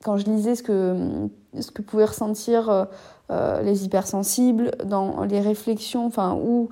quand 0.03 0.19
je 0.19 0.27
lisais 0.27 0.55
ce 0.55 0.63
que, 0.63 1.29
ce 1.59 1.71
que 1.71 1.81
pouvaient 1.81 2.05
ressentir 2.05 2.87
euh, 3.31 3.63
les 3.63 3.85
hypersensibles, 3.87 4.73
dans 4.85 5.25
les 5.25 5.41
réflexions, 5.41 6.05
enfin, 6.05 6.35
ou 6.35 6.69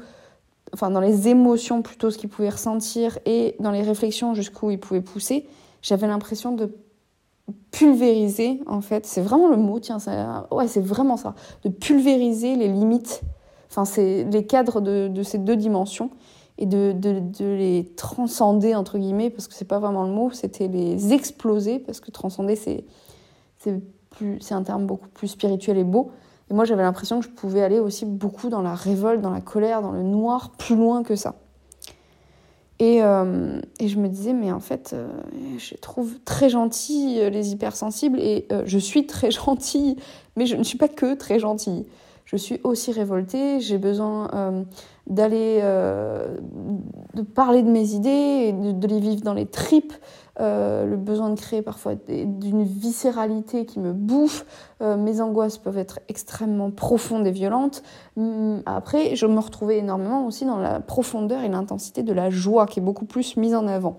enfin 0.74 0.90
dans 0.90 1.00
les 1.00 1.28
émotions 1.28 1.82
plutôt 1.82 2.10
ce 2.10 2.18
qu'ils 2.18 2.28
pouvaient 2.28 2.50
ressentir 2.50 3.18
et 3.24 3.56
dans 3.58 3.70
les 3.70 3.82
réflexions 3.82 4.34
jusqu'où 4.34 4.70
ils 4.70 4.78
pouvaient 4.80 5.00
pousser, 5.00 5.46
j'avais 5.82 6.06
l'impression 6.06 6.52
de 6.52 6.74
pulvériser, 7.70 8.60
en 8.66 8.80
fait, 8.80 9.06
c'est 9.06 9.20
vraiment 9.20 9.48
le 9.48 9.56
mot, 9.56 9.80
tiens, 9.80 9.98
ouais, 10.50 10.68
c'est 10.68 10.80
vraiment 10.80 11.16
ça, 11.16 11.34
de 11.64 11.68
pulvériser 11.68 12.54
les 12.56 12.68
limites, 12.68 13.22
enfin, 13.70 13.84
c'est 13.84 14.24
les 14.24 14.46
cadres 14.46 14.80
de, 14.80 15.08
de, 15.08 15.22
ces 15.22 15.38
deux 15.38 15.56
dimensions 15.56 16.10
et 16.58 16.66
de, 16.66 16.92
de, 16.92 17.20
de, 17.20 17.44
les 17.44 17.92
transcender, 17.96 18.74
entre 18.74 18.98
guillemets, 18.98 19.30
parce 19.30 19.48
que 19.48 19.54
c'est 19.54 19.66
pas 19.66 19.78
vraiment 19.78 20.04
le 20.04 20.12
mot, 20.12 20.30
c'était 20.30 20.68
les 20.68 21.12
exploser, 21.12 21.78
parce 21.78 22.00
que 22.00 22.10
transcender, 22.10 22.56
c'est, 22.56 22.84
c'est 23.58 24.54
un 24.54 24.62
terme 24.62 24.86
beaucoup 24.86 25.08
plus 25.08 25.28
spirituel 25.28 25.78
et 25.78 25.84
beau. 25.84 26.10
Et 26.50 26.54
moi, 26.54 26.64
j'avais 26.64 26.82
l'impression 26.82 27.20
que 27.20 27.24
je 27.24 27.30
pouvais 27.30 27.62
aller 27.62 27.78
aussi 27.78 28.04
beaucoup 28.04 28.50
dans 28.50 28.62
la 28.62 28.74
révolte, 28.74 29.22
dans 29.22 29.30
la 29.30 29.40
colère, 29.40 29.80
dans 29.80 29.92
le 29.92 30.02
noir, 30.02 30.50
plus 30.58 30.76
loin 30.76 31.02
que 31.02 31.16
ça. 31.16 31.36
Euh, 32.82 33.60
et, 33.78 33.88
je 33.88 33.98
me 33.98 34.08
disais, 34.08 34.32
mais 34.32 34.50
en 34.50 34.60
fait, 34.60 34.90
euh, 34.92 35.08
je 35.58 35.74
trouve 35.76 36.18
très 36.24 36.48
gentille 36.48 37.20
euh, 37.20 37.30
les 37.30 37.52
hypersensibles 37.52 38.18
et 38.18 38.46
je 38.64 38.78
suis 38.78 39.06
très 39.06 39.30
gentille, 39.30 39.96
mais 40.36 40.46
je 40.46 40.56
ne 40.56 40.64
suis 40.64 40.78
pas 40.78 40.88
que 40.88 41.14
très 41.14 41.38
gentille. 41.38 41.86
Je 42.24 42.36
suis 42.36 42.60
aussi 42.64 42.92
révoltée, 42.92 43.60
j'ai 43.60 43.78
besoin 43.78 44.64
d'aller, 45.06 45.60
de 45.60 47.22
parler 47.22 47.62
de 47.62 47.70
mes 47.70 47.92
idées, 47.92 48.48
et 48.48 48.52
de, 48.52 48.86
les 48.86 49.00
vivre 49.00 49.22
dans 49.22 49.34
les 49.34 49.46
tripes, 49.46 49.92
euh, 50.40 50.86
le 50.86 50.96
besoin 50.96 51.28
de 51.28 51.38
créer 51.38 51.60
parfois 51.60 51.94
d'une 51.94 52.64
viscéralité 52.64 53.66
qui 53.66 53.80
me 53.80 53.92
bouffe. 53.92 54.46
Euh, 54.80 54.96
mes 54.96 55.20
angoisses 55.20 55.58
peuvent 55.58 55.76
être 55.76 56.00
extrêmement 56.08 56.70
profondes 56.70 57.26
et 57.26 57.30
violentes. 57.30 57.82
Hum, 58.16 58.62
après, 58.64 59.14
je 59.14 59.26
me 59.26 59.38
retrouvais 59.38 59.78
énormément 59.78 60.26
aussi 60.26 60.46
dans 60.46 60.58
la 60.58 60.80
profondeur 60.80 61.42
et 61.42 61.48
l'intensité 61.48 62.02
de 62.02 62.14
la 62.14 62.30
joie 62.30 62.66
qui 62.66 62.80
est 62.80 62.82
beaucoup 62.82 63.04
plus 63.04 63.36
mise 63.36 63.54
en 63.54 63.66
avant. 63.66 63.98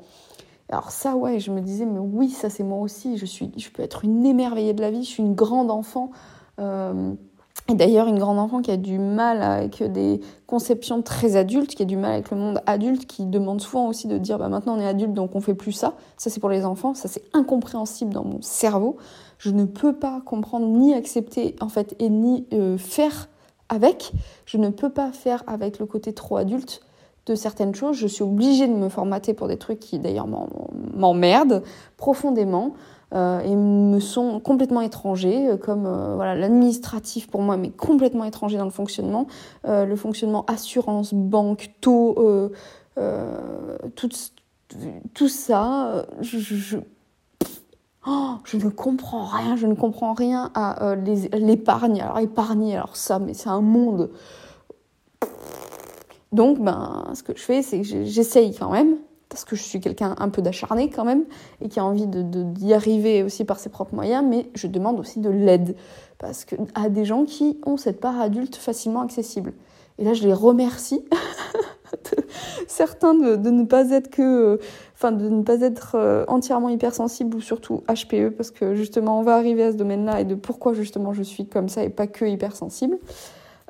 Alors 0.69 0.89
ça, 0.89 1.15
ouais, 1.15 1.39
je 1.39 1.51
me 1.51 1.61
disais, 1.61 1.85
mais 1.85 1.99
oui, 1.99 2.29
ça 2.29 2.49
c'est 2.49 2.63
moi 2.63 2.79
aussi. 2.79 3.17
Je, 3.17 3.25
suis, 3.25 3.51
je 3.55 3.69
peux 3.69 3.83
être 3.83 4.03
une 4.03 4.25
émerveillée 4.25 4.73
de 4.73 4.81
la 4.81 4.89
vie, 4.89 5.03
je 5.03 5.09
suis 5.09 5.23
une 5.23 5.35
grande 5.35 5.69
enfant. 5.69 6.09
Et 7.69 7.75
d'ailleurs, 7.75 8.07
une 8.07 8.19
grande 8.19 8.39
enfant 8.39 8.61
qui 8.61 8.71
a 8.71 8.77
du 8.77 8.99
mal 8.99 9.41
avec 9.41 9.81
des 9.83 10.19
conceptions 10.47 11.01
très 11.01 11.37
adultes, 11.37 11.75
qui 11.75 11.83
a 11.83 11.85
du 11.85 11.95
mal 11.95 12.11
avec 12.11 12.29
le 12.29 12.37
monde 12.37 12.61
adulte, 12.65 13.05
qui 13.05 13.25
demande 13.25 13.61
souvent 13.61 13.87
aussi 13.87 14.07
de 14.07 14.17
dire 14.17 14.37
bah, 14.37 14.49
maintenant 14.49 14.75
on 14.75 14.81
est 14.81 14.87
adulte 14.87 15.13
donc 15.13 15.33
on 15.35 15.41
fait 15.41 15.53
plus 15.53 15.71
ça. 15.71 15.93
Ça 16.17 16.29
c'est 16.29 16.41
pour 16.41 16.49
les 16.49 16.65
enfants, 16.65 16.93
ça 16.93 17.07
c'est 17.07 17.23
incompréhensible 17.33 18.13
dans 18.13 18.25
mon 18.25 18.41
cerveau. 18.41 18.97
Je 19.37 19.49
ne 19.49 19.63
peux 19.63 19.93
pas 19.93 20.21
comprendre 20.25 20.65
ni 20.67 20.93
accepter 20.93 21.55
en 21.61 21.69
fait 21.69 21.95
et 21.99 22.09
ni 22.09 22.45
euh, 22.53 22.77
faire 22.77 23.29
avec. 23.69 24.11
Je 24.45 24.57
ne 24.57 24.69
peux 24.69 24.89
pas 24.89 25.13
faire 25.13 25.43
avec 25.47 25.79
le 25.79 25.85
côté 25.85 26.11
trop 26.11 26.35
adulte 26.35 26.81
de 27.25 27.35
certaines 27.35 27.73
choses. 27.73 27.95
Je 27.95 28.07
suis 28.07 28.23
obligée 28.23 28.67
de 28.67 28.73
me 28.73 28.89
formater 28.89 29.33
pour 29.33 29.47
des 29.47 29.57
trucs 29.57 29.79
qui 29.79 29.99
d'ailleurs 29.99 30.27
m'emmerdent 30.93 31.63
profondément. 31.95 32.73
Euh, 33.13 33.41
et 33.41 33.55
me 33.55 33.99
sont 33.99 34.39
complètement 34.39 34.81
étrangers, 34.81 35.47
euh, 35.47 35.57
comme 35.57 35.85
euh, 35.85 36.15
voilà 36.15 36.33
l'administratif 36.33 37.27
pour 37.27 37.43
moi, 37.43 37.57
mais 37.57 37.69
complètement 37.69 38.23
étranger 38.23 38.57
dans 38.57 38.65
le 38.65 38.71
fonctionnement, 38.71 39.27
le 39.65 39.95
fonctionnement 39.95 40.45
assurance, 40.45 41.13
banque, 41.13 41.71
taux, 41.79 42.15
tout, 43.95 45.27
ça, 45.27 46.05
oh, 48.07 48.35
je, 48.43 48.57
ne 48.57 48.69
comprends 48.69 49.25
rien, 49.25 49.55
je 49.57 49.67
ne 49.67 49.75
comprends 49.75 50.13
rien 50.13 50.49
à 50.55 50.95
l'épargne. 50.95 52.01
Alors 52.01 52.19
épargner, 52.19 52.75
alors 52.75 52.95
ça, 52.95 53.19
mais 53.19 53.35
c'est 53.35 53.49
un 53.49 53.61
monde. 53.61 54.09
Donc, 56.31 56.59
ben, 56.59 57.11
ce 57.13 57.21
que 57.21 57.33
je 57.35 57.43
fais, 57.43 57.61
c'est 57.61 57.81
que 57.81 58.05
j'essaye 58.05 58.55
quand 58.55 58.71
même 58.71 58.97
parce 59.33 59.45
que 59.45 59.55
je 59.55 59.63
suis 59.63 59.79
quelqu'un 59.79 60.15
un 60.19 60.29
peu 60.29 60.43
d'acharné 60.43 60.91
quand 60.91 61.05
même 61.05 61.23
et 61.59 61.67
qui 61.67 61.79
a 61.79 61.83
envie 61.83 62.05
d'y 62.05 62.23
de, 62.23 62.73
arriver 62.73 63.23
aussi 63.23 63.45
par 63.45 63.57
ses 63.57 63.69
propres 63.69 63.95
moyens, 63.95 64.23
mais 64.23 64.45
je 64.53 64.67
demande 64.67 64.99
aussi 64.99 65.19
de 65.19 65.29
l'aide 65.31 65.75
parce 66.19 66.45
que 66.45 66.55
à 66.75 66.87
des 66.87 67.03
gens 67.03 67.25
qui 67.25 67.59
ont 67.65 67.75
cette 67.75 67.99
part 67.99 68.21
adulte 68.21 68.55
facilement 68.55 69.01
accessible. 69.01 69.53
Et 69.97 70.03
là, 70.03 70.13
je 70.13 70.21
les 70.21 70.33
remercie. 70.33 71.03
certains 72.67 73.15
de, 73.15 73.49
ne 73.49 73.65
pas 73.65 73.89
être 73.89 74.11
que, 74.11 74.59
enfin, 74.93 75.11
de 75.11 75.27
ne 75.29 75.41
pas 75.41 75.61
être 75.61 75.95
euh, 75.95 76.25
entièrement 76.27 76.69
hypersensible 76.69 77.35
ou 77.35 77.41
surtout 77.41 77.81
HPE, 77.87 78.29
parce 78.29 78.51
que 78.51 78.75
justement, 78.75 79.19
on 79.19 79.23
va 79.23 79.35
arriver 79.35 79.63
à 79.63 79.71
ce 79.71 79.77
domaine-là 79.77 80.21
et 80.21 80.25
de 80.25 80.35
pourquoi 80.35 80.73
justement 80.73 81.11
je 81.11 81.23
suis 81.23 81.47
comme 81.47 81.69
ça 81.69 81.83
et 81.83 81.89
pas 81.89 82.05
que 82.05 82.25
hypersensible. 82.25 82.99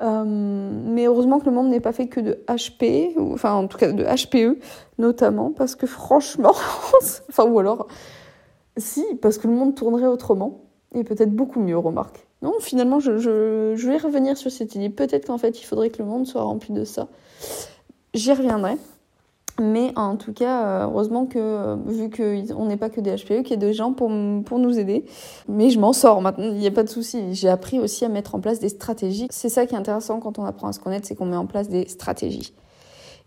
Euh, 0.02 0.24
mais 0.26 1.06
heureusement 1.06 1.38
que 1.38 1.46
le 1.46 1.52
monde 1.52 1.68
n'est 1.68 1.80
pas 1.80 1.92
fait 1.92 2.08
que 2.08 2.20
de 2.20 2.44
HP, 2.48 3.16
ou, 3.16 3.32
enfin 3.34 3.52
en 3.52 3.68
tout 3.68 3.78
cas 3.78 3.92
de 3.92 4.04
HPE 4.04 4.58
notamment, 4.98 5.52
parce 5.52 5.76
que 5.76 5.86
franchement, 5.86 6.54
enfin 7.28 7.44
ou 7.44 7.58
alors, 7.58 7.86
si, 8.76 9.04
parce 9.22 9.38
que 9.38 9.46
le 9.46 9.54
monde 9.54 9.74
tournerait 9.74 10.06
autrement, 10.06 10.62
et 10.94 11.04
peut-être 11.04 11.30
beaucoup 11.30 11.60
mieux, 11.60 11.78
remarque. 11.78 12.26
Non, 12.42 12.54
finalement, 12.60 13.00
je, 13.00 13.18
je, 13.18 13.74
je 13.74 13.88
vais 13.88 13.96
revenir 13.96 14.36
sur 14.36 14.50
cette 14.50 14.74
idée. 14.74 14.90
Peut-être 14.90 15.26
qu'en 15.26 15.38
fait, 15.38 15.60
il 15.60 15.64
faudrait 15.64 15.90
que 15.90 16.02
le 16.02 16.08
monde 16.08 16.26
soit 16.26 16.42
rempli 16.42 16.72
de 16.72 16.84
ça. 16.84 17.08
J'y 18.12 18.32
reviendrai. 18.32 18.76
Mais 19.60 19.92
en 19.94 20.16
tout 20.16 20.32
cas, 20.32 20.66
euh, 20.66 20.84
heureusement 20.84 21.26
que, 21.26 21.38
euh, 21.38 21.76
vu 21.86 22.10
qu'on 22.10 22.66
n'est 22.66 22.76
pas 22.76 22.90
que 22.90 23.00
des 23.00 23.14
HPE, 23.14 23.42
qu'il 23.42 23.50
y 23.50 23.54
a 23.54 23.56
des 23.56 23.72
gens 23.72 23.92
pour, 23.92 24.10
pour 24.44 24.58
nous 24.58 24.78
aider. 24.78 25.04
Mais 25.48 25.70
je 25.70 25.78
m'en 25.78 25.92
sors 25.92 26.20
maintenant, 26.20 26.46
il 26.46 26.54
n'y 26.54 26.66
a 26.66 26.72
pas 26.72 26.82
de 26.82 26.88
souci. 26.88 27.34
J'ai 27.34 27.48
appris 27.48 27.78
aussi 27.78 28.04
à 28.04 28.08
mettre 28.08 28.34
en 28.34 28.40
place 28.40 28.58
des 28.58 28.68
stratégies. 28.68 29.28
C'est 29.30 29.48
ça 29.48 29.66
qui 29.66 29.74
est 29.74 29.78
intéressant 29.78 30.18
quand 30.18 30.40
on 30.40 30.44
apprend 30.44 30.68
à 30.68 30.72
se 30.72 30.80
connaître, 30.80 31.06
c'est 31.06 31.14
qu'on 31.14 31.26
met 31.26 31.36
en 31.36 31.46
place 31.46 31.68
des 31.68 31.86
stratégies. 31.86 32.52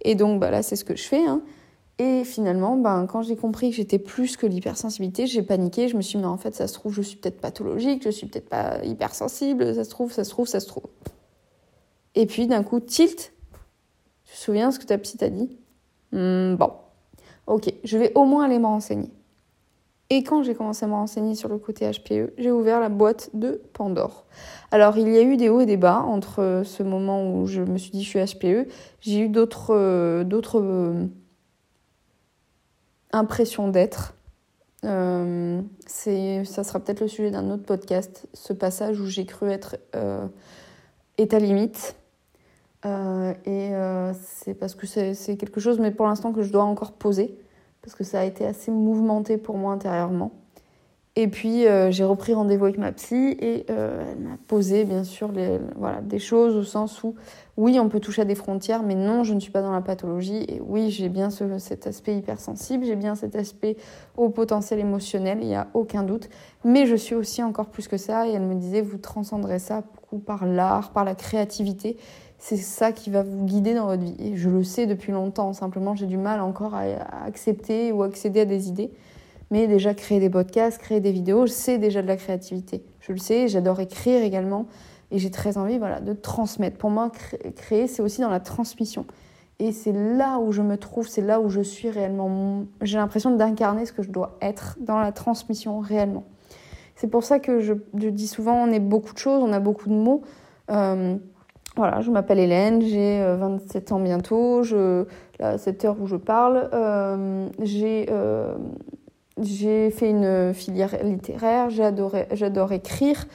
Et 0.01 0.15
donc 0.15 0.39
bah 0.41 0.51
là, 0.51 0.63
c'est 0.63 0.75
ce 0.75 0.83
que 0.83 0.97
je 0.97 1.03
fais. 1.03 1.25
Hein. 1.25 1.41
Et 1.99 2.23
finalement, 2.25 2.75
ben, 2.75 3.07
quand 3.07 3.23
j'ai 3.23 3.35
compris 3.35 3.71
que 3.71 3.77
j'étais 3.77 3.97
plus 3.97 4.37
que 4.37 4.45
l'hypersensibilité, 4.45 5.25
j'ai 5.27 5.41
paniqué. 5.41 5.87
Je 5.87 5.97
me 5.97 6.01
suis 6.01 6.17
dit, 6.17 6.23
mais 6.23 6.29
en 6.29 6.37
fait, 6.37 6.53
ça 6.53 6.67
se 6.67 6.73
trouve, 6.73 6.93
je 6.93 7.01
suis 7.01 7.17
peut-être 7.17 7.41
pathologique, 7.41 8.03
je 8.03 8.09
suis 8.09 8.27
peut-être 8.27 8.49
pas 8.49 8.83
hypersensible, 8.83 9.73
ça 9.73 9.83
se 9.83 9.89
trouve, 9.89 10.11
ça 10.11 10.23
se 10.23 10.29
trouve, 10.29 10.47
ça 10.47 10.59
se 10.59 10.67
trouve. 10.67 10.87
Et 12.15 12.25
puis 12.25 12.47
d'un 12.47 12.63
coup, 12.63 12.79
tilt. 12.79 13.33
Tu 14.25 14.33
te 14.33 14.39
souviens 14.39 14.71
ce 14.71 14.79
que 14.79 14.85
ta 14.85 14.97
petite 14.97 15.23
a 15.23 15.29
dit? 15.29 15.57
Hmm, 16.11 16.55
bon, 16.55 16.71
ok, 17.47 17.71
je 17.83 17.97
vais 17.97 18.11
au 18.15 18.25
moins 18.25 18.45
aller 18.45 18.59
me 18.59 18.65
renseigner. 18.65 19.09
Et 20.09 20.23
quand 20.23 20.41
j'ai 20.41 20.55
commencé 20.55 20.85
à 20.85 20.87
me 20.87 20.93
renseigner 20.93 21.35
sur 21.35 21.49
le 21.49 21.57
côté 21.57 21.89
HPE, 21.89 22.33
j'ai 22.37 22.51
ouvert 22.51 22.79
la 22.79 22.87
boîte 22.87 23.29
de 23.33 23.61
Pandore. 23.73 24.25
Alors, 24.71 24.97
il 24.97 25.09
y 25.09 25.17
a 25.17 25.21
eu 25.21 25.35
des 25.35 25.49
hauts 25.49 25.59
et 25.59 25.65
des 25.65 25.75
bas 25.75 25.99
entre 25.99 26.61
ce 26.63 26.81
moment 26.81 27.29
où 27.29 27.45
je 27.45 27.61
me 27.61 27.77
suis 27.77 27.91
dit 27.91 28.03
je 28.03 28.09
suis 28.09 28.19
HPE. 28.19 28.69
J'ai 29.01 29.19
eu 29.19 29.27
d'autres, 29.27 30.23
d'autres 30.23 30.61
euh, 30.61 31.05
impressions 33.11 33.67
d'être 33.67 34.13
Euh, 34.83 35.61
ça 35.87 36.63
sera 36.63 36.79
peut-être 36.79 37.01
le 37.01 37.07
sujet 37.07 37.31
d'un 37.31 37.49
autre 37.49 37.63
podcast, 37.63 38.27
ce 38.33 38.53
passage 38.53 38.99
où 38.99 39.07
j'ai 39.07 39.25
cru 39.25 39.49
être 39.49 39.77
euh, 39.95 40.27
limite. 41.17 41.95
Euh, 42.85 43.33
et 43.45 43.73
euh, 43.73 44.13
c'est 44.21 44.53
parce 44.53 44.75
que 44.75 44.85
c'est 44.85 45.37
quelque 45.37 45.59
chose, 45.59 45.79
mais 45.79 45.91
pour 45.91 46.05
l'instant, 46.05 46.31
que 46.31 46.43
je 46.43 46.51
dois 46.51 46.63
encore 46.63 46.93
poser, 46.93 47.37
parce 47.81 47.95
que 47.95 48.03
ça 48.03 48.19
a 48.19 48.23
été 48.23 48.45
assez 48.45 48.71
mouvementé 48.71 49.37
pour 49.37 49.57
moi 49.57 49.73
intérieurement. 49.73 50.31
Et 51.19 51.27
puis 51.27 51.65
euh, 51.65 51.89
j'ai 51.89 52.03
repris 52.03 52.35
rendez-vous 52.35 52.65
avec 52.65 52.77
ma 52.77 52.91
psy 52.91 53.35
et 53.39 53.65
elle 53.67 54.19
m'a 54.19 54.37
posé 54.47 54.85
bien 54.85 55.03
sûr 55.03 55.31
les, 55.31 55.59
voilà, 55.75 55.99
des 56.01 56.19
choses 56.19 56.55
au 56.55 56.61
sens 56.61 57.03
où 57.03 57.15
oui 57.57 57.79
on 57.79 57.89
peut 57.89 57.99
toucher 57.99 58.21
à 58.21 58.25
des 58.25 58.35
frontières 58.35 58.83
mais 58.83 58.93
non 58.93 59.23
je 59.23 59.33
ne 59.33 59.39
suis 59.39 59.49
pas 59.49 59.63
dans 59.63 59.71
la 59.71 59.81
pathologie 59.81 60.45
et 60.47 60.61
oui 60.63 60.91
j'ai 60.91 61.09
bien 61.09 61.31
ce, 61.31 61.57
cet 61.57 61.87
aspect 61.87 62.15
hypersensible, 62.15 62.85
j'ai 62.85 62.95
bien 62.95 63.15
cet 63.15 63.35
aspect 63.35 63.77
au 64.15 64.29
potentiel 64.29 64.79
émotionnel, 64.79 65.39
il 65.41 65.47
n'y 65.47 65.55
a 65.55 65.69
aucun 65.73 66.03
doute. 66.03 66.29
Mais 66.63 66.85
je 66.85 66.95
suis 66.95 67.15
aussi 67.15 67.41
encore 67.41 67.69
plus 67.69 67.87
que 67.87 67.97
ça 67.97 68.27
et 68.27 68.33
elle 68.33 68.43
me 68.43 68.53
disait 68.53 68.81
vous 68.81 68.99
transcenderez 68.99 69.57
ça 69.57 69.81
beaucoup 69.95 70.19
par 70.19 70.45
l'art, 70.45 70.91
par 70.91 71.03
la 71.03 71.15
créativité. 71.15 71.97
C'est 72.39 72.57
ça 72.57 72.91
qui 72.91 73.09
va 73.09 73.23
vous 73.23 73.45
guider 73.45 73.73
dans 73.73 73.87
votre 73.87 74.03
vie. 74.03 74.15
Et 74.19 74.37
je 74.37 74.49
le 74.49 74.63
sais 74.63 74.85
depuis 74.85 75.11
longtemps, 75.11 75.53
simplement 75.53 75.95
j'ai 75.95 76.05
du 76.05 76.17
mal 76.17 76.39
encore 76.39 76.75
à, 76.75 76.83
accepter 77.25 77.91
ou 77.91 78.03
accéder 78.03 78.41
à 78.41 78.45
des 78.45 78.67
idées. 78.67 78.91
Mais 79.49 79.67
déjà, 79.67 79.93
créer 79.93 80.19
des 80.19 80.29
podcasts, 80.29 80.77
créer 80.77 80.99
des 80.99 81.11
vidéos, 81.11 81.47
c'est 81.47 81.77
déjà 81.77 82.01
de 82.01 82.07
la 82.07 82.17
créativité. 82.17 82.83
Je 82.99 83.13
le 83.13 83.17
sais, 83.17 83.47
j'adore 83.47 83.79
écrire 83.79 84.21
également. 84.21 84.67
Et 85.09 85.19
j'ai 85.19 85.31
très 85.31 85.57
envie 85.57 85.77
voilà, 85.77 86.01
de 86.01 86.11
transmettre. 86.11 86.77
Pour 86.77 86.89
moi, 86.89 87.11
créer, 87.55 87.87
c'est 87.87 88.01
aussi 88.01 88.19
dans 88.19 88.29
la 88.29 88.41
transmission. 88.41 89.05
Et 89.59 89.71
c'est 89.71 89.93
là 89.93 90.39
où 90.39 90.51
je 90.51 90.61
me 90.61 90.77
trouve, 90.77 91.07
c'est 91.07 91.21
là 91.21 91.39
où 91.39 91.49
je 91.49 91.61
suis 91.61 91.89
réellement. 91.89 92.65
J'ai 92.81 92.97
l'impression 92.97 93.35
d'incarner 93.35 93.85
ce 93.85 93.93
que 93.93 94.03
je 94.03 94.11
dois 94.11 94.37
être 94.41 94.77
dans 94.81 94.99
la 94.99 95.11
transmission 95.11 95.79
réellement. 95.79 96.25
C'est 96.95 97.07
pour 97.07 97.23
ça 97.23 97.39
que 97.39 97.61
je, 97.61 97.73
dis 97.93 98.27
souvent, 98.27 98.55
on 98.55 98.71
est 98.71 98.79
beaucoup 98.79 99.13
de 99.13 99.17
choses, 99.17 99.41
on 99.41 99.53
a 99.53 99.59
beaucoup 99.59 99.89
de 99.89 99.95
mots. 99.95 100.23
Euh, 100.69 101.15
voilà, 101.77 102.01
je 102.01 102.11
m'appelle 102.11 102.39
Hélène, 102.39 102.81
j'ai 102.81 103.23
27 103.39 103.91
euh, 103.91 103.95
ans 103.95 103.99
bientôt, 103.99 104.63
je, 104.63 105.05
à 105.39 105.57
cette 105.57 105.85
heure 105.85 105.95
où 106.01 106.07
je 106.07 106.15
parle. 106.15 106.69
Euh, 106.73 107.47
j'ai 107.61 108.07
j'ai 109.39 109.91
fait 109.91 110.09
une 110.09 110.51
filière 110.55 110.95
littéraire, 111.03 111.69
j'adore 111.69 112.71
écrire. 112.73 113.27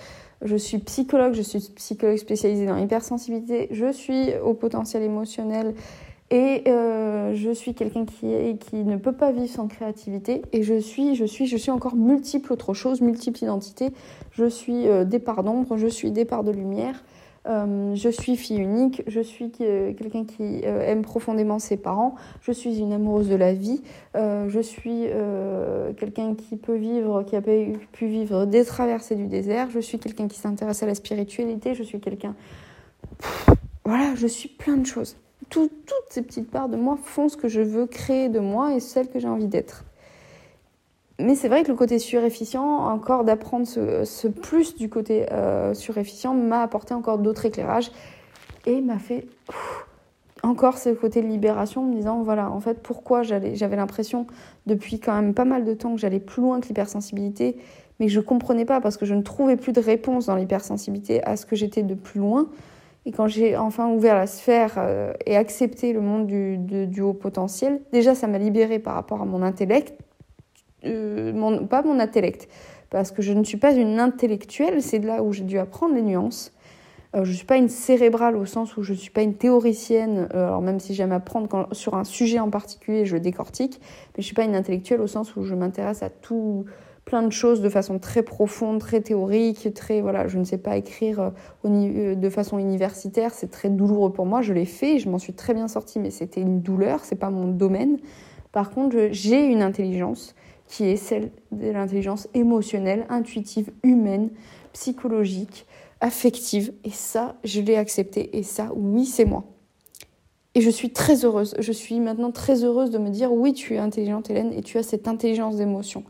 Je 0.45 0.57
suis 0.57 0.79
psychologue, 0.79 1.35
je 1.35 1.43
suis 1.43 1.61
psychologue 1.77 2.17
spécialisée 2.17 2.67
dans 2.67 2.75
l'hypersensibilité, 2.75 3.69
je 3.71 3.93
suis 3.93 4.31
au 4.45 4.55
potentiel 4.55 5.05
émotionnel 5.05 5.75
et 6.33 6.63
euh, 6.67 7.35
je 7.35 7.51
suis 7.51 7.75
quelqu'un 7.75 8.07
qui, 8.07 8.57
qui 8.59 8.77
ne 8.85 8.97
peut 8.97 9.13
pas 9.13 9.33
vivre 9.33 9.53
sans 9.53 9.69
créativité. 9.69 10.41
Et 10.53 10.63
je 10.63 10.79
suis, 10.79 11.15
je 11.15 11.27
suis, 11.27 11.47
je 11.47 11.59
suis 11.59 11.71
encore 11.71 11.95
multiple 11.95 12.55
autre 12.55 12.73
chose, 12.73 13.03
multiple 13.03 13.45
identité. 13.45 13.91
Je 14.31 14.47
suis 14.47 14.89
euh, 14.89 15.05
parts 15.19 15.45
d'ombre, 15.45 15.77
je 15.77 15.87
suis 15.87 16.11
des 16.11 16.25
parts 16.25 16.43
de 16.43 16.51
lumière. 16.51 17.05
Euh, 17.49 17.95
je 17.97 18.09
suis 18.09 18.37
fille 18.37 18.59
unique, 18.59 19.03
je 19.09 19.21
suis 19.21 19.51
quelqu'un 19.51 20.25
qui 20.25 20.63
euh, 20.65 20.87
aime 20.87 21.03
profondément 21.03 21.59
ses 21.59 21.77
parents, 21.77 22.15
je 22.41 22.53
suis 22.53 22.79
une 22.79 22.93
amoureuse 22.93 23.29
de 23.29 23.35
la 23.35 23.53
vie, 23.53 23.83
euh, 24.15 24.49
je 24.49 24.61
suis 24.61 25.07
quelqu'un 25.97 26.35
qui 26.35 26.57
peut 26.57 26.77
vivre, 26.77 27.25
qui 27.25 27.37
a 27.37 27.43
pu 27.43 28.07
vivre 28.07 28.45
des 28.47 28.65
traversées 28.65 29.17
du 29.17 29.27
désert, 29.27 29.71
je 29.71 29.81
suis 29.81 29.99
quelqu'un 29.99 30.29
qui 30.29 30.39
s'intéresse 30.39 30.83
à 30.83 30.87
la 30.87 30.95
spiritualité, 30.95 31.75
je 31.75 31.83
suis 31.83 32.01
quelqu'un... 32.01 32.35
Voilà, 33.85 34.15
je 34.15 34.29
suis 34.29 34.49
plein 34.49 34.77
de 34.77 34.87
choses. 34.87 35.17
toutes 35.51 35.73
ces 36.11 36.23
petites 36.23 36.51
parts 36.51 36.69
de 36.69 36.77
moi 36.77 36.97
font 37.03 37.29
ce 37.29 37.37
que 37.37 37.49
je 37.49 37.61
veux 37.61 37.87
créer 37.87 38.29
de 38.29 38.39
moi 38.39 38.75
et 38.75 38.81
celles 38.81 39.09
que 39.09 39.19
j'ai 39.19 39.29
envie 39.29 39.49
d'être. 39.49 39.85
Mais 41.19 41.35
c'est 41.35 41.49
vrai 41.49 41.63
que 41.63 41.69
le 41.69 41.77
côté 41.77 41.99
surefficient, 41.99 42.65
encore 42.65 43.25
d'apprendre 43.25 43.67
ce, 43.67 44.29
plus 44.29 44.77
du 44.77 44.89
côté 44.89 45.27
euh, 45.33 45.75
surefficient, 45.75 46.35
m'a 46.35 46.63
apporté 46.63 46.95
encore 46.95 47.19
d'autres 47.19 47.47
éclairages 47.47 47.91
et 48.67 48.81
m'a 48.81 48.99
fait 48.99 49.27
encore 50.43 50.79
ce 50.79 50.91
côté 50.91 51.23
de 51.23 51.29
libération, 51.29 51.85
me 51.85 51.95
disant 51.95 52.23
voilà, 52.23 52.51
en 52.51 52.61
fait, 52.61 52.83
pourquoi 52.83 53.23
j'avais 53.23 53.77
l'impression 53.77 54.27
depuis 54.67 54.99
quand 54.99 55.15
même 55.15 55.35
pas 55.35 55.45
mal 55.45 55.65
de 55.65 55.75
temps 55.75 55.95
que 55.95 56.01
j'allais 56.01 56.21
plus 56.21 56.43
loin 56.43 56.61
que 56.61 56.69
l'hypersensibilité, 56.69 57.57
mais 58.01 58.07
que 58.07 58.13
je 58.13 58.21
comprenais 58.21 58.65
pas 58.65 58.81
parce 58.81 58.97
que 58.97 59.07
je 59.07 59.15
ne 59.15 59.23
trouvais 59.23 59.57
plus 59.57 59.73
de 59.73 59.81
réponse 59.81 60.27
dans 60.27 60.37
l'hypersensibilité 60.37 61.23
à 61.25 61.37
ce 61.37 61.47
que 61.47 61.57
j'étais 61.57 61.83
de 61.83 61.95
plus 61.95 62.21
loin. 62.21 62.49
Et 63.05 63.13
quand 63.13 63.27
j'ai 63.27 63.57
enfin 63.57 63.89
ouvert 63.91 64.17
la 64.17 64.29
sphère 64.29 64.75
euh, 64.79 65.13
et 65.27 65.37
accepté 65.37 65.93
le 65.93 66.01
monde 66.01 66.27
du, 66.27 66.57
du 66.59 67.01
haut 67.01 67.15
potentiel, 67.15 67.81
déjà 67.93 68.15
ça 68.15 68.29
m'a 68.29 68.39
libéré 68.39 68.79
par 68.79 68.95
rapport 68.95 69.23
à 69.23 69.25
mon 69.25 69.43
intellect, 69.43 69.95
euh, 70.85 71.33
mon, 71.33 71.67
pas 71.67 71.83
mon 71.83 71.99
intellect, 72.01 72.49
parce 72.91 73.11
que 73.11 73.23
je 73.23 73.33
ne 73.33 73.45
suis 73.45 73.57
pas 73.57 73.73
une 73.73 74.01
intellectuelle, 74.01 74.83
c'est 74.83 74.99
là 74.99 75.23
où 75.23 75.33
j'ai 75.33 75.45
dû 75.45 75.59
apprendre 75.59 75.95
les 75.95 76.03
nuances. 76.03 76.53
Euh, 77.15 77.25
je 77.25 77.31
ne 77.31 77.37
suis 77.37 77.47
pas 77.47 77.57
une 77.57 77.69
cérébrale 77.69 78.37
au 78.37 78.47
sens 78.47 78.77
où 78.77 78.83
je 78.83 78.93
ne 78.93 78.99
suis 78.99 79.11
pas 79.11 79.23
une 79.23 79.35
théoricienne, 79.35 80.29
euh, 80.35 80.47
alors 80.47 80.63
même 80.63 80.81
si 80.81 80.95
j'aime 80.95 81.13
apprendre 81.13 81.69
sur 81.73 81.95
un 81.95 82.05
sujet 82.05 82.39
en 82.39 82.51
particulier, 82.51 83.05
je 83.05 83.15
le 83.15 83.21
décortique, 83.21 83.81
mais 83.81 84.17
je 84.17 84.21
ne 84.21 84.25
suis 84.25 84.35
pas 84.35 84.45
une 84.45 84.55
intellectuelle 84.55 85.01
au 85.01 85.07
sens 85.07 85.37
où 85.37 85.45
je 85.45 85.55
m'intéresse 85.55 86.03
à 86.03 86.11
tout 86.11 86.65
plein 87.05 87.23
de 87.23 87.33
choses 87.33 87.61
de 87.61 87.69
façon 87.69 87.99
très 87.99 88.23
profonde, 88.23 88.79
très 88.79 89.01
théorique, 89.01 89.75
très 89.75 90.01
voilà, 90.01 90.29
je 90.29 90.39
ne 90.39 90.45
sais 90.45 90.59
pas 90.59 90.77
écrire 90.77 91.33
de 91.65 92.29
façon 92.31 92.59
universitaire, 92.59 93.35
c'est 93.35 93.51
très 93.51 93.71
douloureux 93.71 94.13
pour 94.13 94.25
moi, 94.25 94.41
je 94.41 94.53
l'ai 94.53 94.65
fait, 94.65 95.01
je 95.01 95.09
m'en 95.11 95.19
suis 95.19 95.33
très 95.33 95.53
bien 95.53 95.67
sortie, 95.67 95.99
mais 95.99 96.11
c'était 96.11 96.41
une 96.41 96.61
douleur, 96.61 97.05
c'est 97.05 97.17
pas 97.17 97.31
mon 97.31 97.49
domaine. 97.49 97.99
Par 98.53 98.71
contre, 98.71 99.09
j'ai 99.11 99.45
une 99.47 99.63
intelligence 99.63 100.37
qui 100.73 100.85
est 100.85 100.97
celle 100.97 101.31
de 101.51 101.69
l'intelligence 101.69 102.29
émotionnelle, 102.33 103.05
intuitive, 103.11 103.71
humaine, 103.83 104.31
psychologique, 104.73 105.67
affective. 106.01 106.73
Et 106.85 106.91
ça, 106.91 107.37
je 107.45 107.61
l'ai 107.61 107.77
accepté. 107.77 108.39
Et 108.39 108.43
ça, 108.43 108.71
oui, 108.75 109.05
c'est 109.05 109.27
moi. 109.27 109.45
Et 110.55 110.63
je 110.63 110.71
suis 110.71 110.89
très 110.89 111.27
heureuse. 111.27 111.55
Je 111.59 111.73
suis 111.73 112.01
maintenant 112.01 112.31
très 112.31 112.65
heureuse 112.65 112.91
de 112.91 112.97
me 112.97 113.11
dire 113.11 113.35
oui, 113.35 113.53
tu 113.53 113.75
es 113.75 113.79
intelligente, 113.79 114.31
Hélène, 114.31 114.51
et 114.55 114.63
tu 114.63 114.79
as 114.79 114.83
cette 114.83 115.09
intelligence 115.09 115.57
d'émotion. 115.57 116.05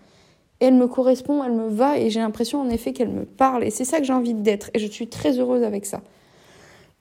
Et 0.60 0.66
elle 0.66 0.74
me 0.74 0.86
correspond, 0.86 1.42
elle 1.42 1.54
me 1.54 1.68
va, 1.68 1.98
et 1.98 2.08
j'ai 2.08 2.20
l'impression 2.20 2.60
en 2.60 2.70
effet 2.70 2.92
qu'elle 2.92 3.10
me 3.10 3.24
parle. 3.24 3.64
Et 3.64 3.70
c'est 3.70 3.84
ça 3.84 3.98
que 3.98 4.04
j'ai 4.04 4.12
envie 4.12 4.34
d'être. 4.34 4.70
Et 4.74 4.78
je 4.78 4.86
suis 4.86 5.08
très 5.08 5.40
heureuse 5.40 5.64
avec 5.64 5.86
ça. 5.86 6.02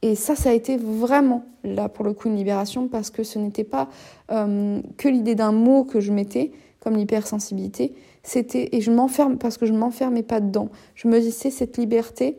Et 0.02 0.16
ça, 0.16 0.36
ça 0.36 0.50
a 0.50 0.54
été 0.54 0.78
vraiment, 0.78 1.46
là, 1.64 1.90
pour 1.90 2.06
le 2.06 2.14
coup, 2.14 2.28
une 2.28 2.38
libération, 2.38 2.88
parce 2.88 3.12
que 3.12 3.22
ce 3.22 3.38
n'était 3.38 3.64
pas 3.64 3.88
euh, 4.32 4.82
que 4.98 5.08
l'idée 5.08 5.36
d'un 5.36 5.52
mot 5.52 5.84
que 5.84 6.00
je 6.00 6.12
mettais, 6.12 6.52
comme 6.82 6.98
l'hypersensibilité, 6.98 7.94
c'était, 8.24 8.70
et 8.74 8.82
je 8.82 8.92
m'enferme 8.92 9.38
parce 9.38 9.58
que 9.58 9.66
je 9.66 9.74
m'enfermais 9.74 10.24
pas 10.24 10.42
dedans, 10.42 10.70
je 10.96 11.08
me 11.08 11.20
disais 11.20 11.52
cette 11.52 11.78
liberté 11.78 12.38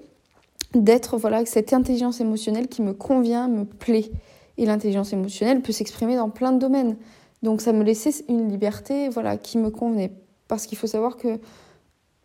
d'être, 0.74 1.16
voilà, 1.16 1.46
cette 1.46 1.72
intelligence 1.72 2.20
émotionnelle 2.20 2.68
qui 2.68 2.83
me 2.83 2.92
convient, 2.92 3.48
me 3.48 3.64
plaît. 3.64 4.11
Et 4.59 4.66
l'intelligence 4.66 5.12
émotionnelle 5.12 5.62
peut 5.62 5.72
s'exprimer 5.72 6.16
dans 6.16 6.28
plein 6.28 6.52
de 6.52 6.59
domaines. 6.59 6.96
Donc 7.42 7.61
ça 7.61 7.72
me 7.72 7.83
laissait 7.83 8.24
une 8.28 8.48
liberté, 8.48 9.09
voilà, 9.09 9.37
qui 9.37 9.59
me 9.59 9.70
convenait. 9.70 10.12
Parce 10.48 10.66
qu'il 10.66 10.78
faut 10.78 10.87
savoir 10.87 11.16
que 11.16 11.38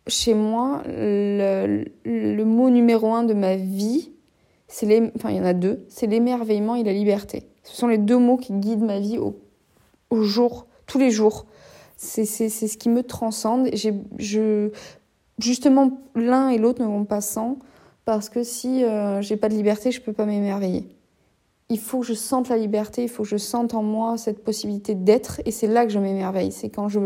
chez 0.06 0.34
moi, 0.34 0.82
le, 0.86 2.44
mot 2.44 2.70
numéro 2.70 3.12
un 3.12 3.24
de 3.24 3.34
ma 3.34 3.56
vie, 3.56 4.12
c'est 4.66 4.86
les, 4.86 5.10
enfin 5.16 5.30
il 5.30 5.36
y 5.36 5.40
en 5.40 5.44
a 5.44 5.54
deux, 5.54 5.84
c'est 5.88 6.06
l'émerveillement 6.06 6.74
et 6.74 6.84
la 6.84 6.92
liberté. 6.92 7.48
Ce 7.64 7.76
sont 7.76 7.86
les 7.86 7.98
deux 7.98 8.18
mots 8.18 8.36
qui 8.36 8.52
guident 8.52 8.84
ma 8.84 8.98
vie 8.98 9.18
au 9.18 10.22
jour, 10.22 10.66
tous 10.86 10.98
les 10.98 11.10
jours 11.10 11.46
c'est 11.98 12.48
ce 12.48 12.78
qui 12.78 12.88
me 12.88 13.02
transcende. 13.02 13.68
Je, 13.74 14.70
justement, 15.38 15.98
l'un 16.14 16.48
et 16.48 16.58
l'autre 16.58 16.80
ne 16.80 16.86
vont 16.86 17.04
pas 17.04 17.20
sans, 17.20 17.58
parce 18.04 18.28
que 18.28 18.44
si 18.44 18.84
euh, 18.84 19.20
j'ai 19.20 19.36
pas 19.36 19.48
de 19.48 19.54
liberté, 19.54 19.90
je 19.90 20.00
peux 20.00 20.12
pas 20.12 20.24
m'émerveiller. 20.24 20.88
Il 21.68 21.78
faut 21.78 22.00
que 22.00 22.06
je 22.06 22.14
sente 22.14 22.48
la 22.48 22.56
liberté, 22.56 23.02
il 23.02 23.08
faut 23.08 23.24
que 23.24 23.28
je 23.28 23.36
sente 23.36 23.74
en 23.74 23.82
moi 23.82 24.16
cette 24.16 24.42
possibilité 24.42 24.94
d'être, 24.94 25.42
et 25.44 25.50
c'est 25.50 25.66
là 25.66 25.84
que 25.84 25.92
je 25.92 25.98
m'émerveille. 25.98 26.52
C'est 26.52 26.70
quand 26.70 26.88
je, 26.88 27.00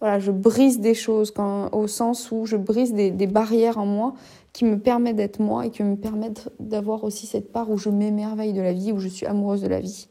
voilà, 0.00 0.20
je 0.20 0.30
brise 0.30 0.78
des 0.78 0.94
choses, 0.94 1.34
au 1.72 1.86
sens 1.88 2.30
où 2.30 2.46
je 2.46 2.56
brise 2.56 2.94
des, 2.94 3.10
des 3.10 3.26
barrières 3.26 3.76
en 3.76 3.86
moi 3.86 4.14
qui 4.52 4.64
me 4.64 4.78
permettent 4.78 5.16
d'être 5.16 5.40
moi 5.40 5.66
et 5.66 5.70
qui 5.70 5.82
me 5.82 5.96
permettent 5.96 6.48
d'avoir 6.60 7.04
aussi 7.04 7.26
cette 7.26 7.52
part 7.52 7.70
où 7.70 7.76
je 7.76 7.90
m'émerveille 7.90 8.52
de 8.52 8.62
la 8.62 8.72
vie, 8.72 8.92
où 8.92 9.00
je 9.00 9.08
suis 9.08 9.26
amoureuse 9.26 9.62
de 9.62 9.68
la 9.68 9.80
vie. 9.80 10.08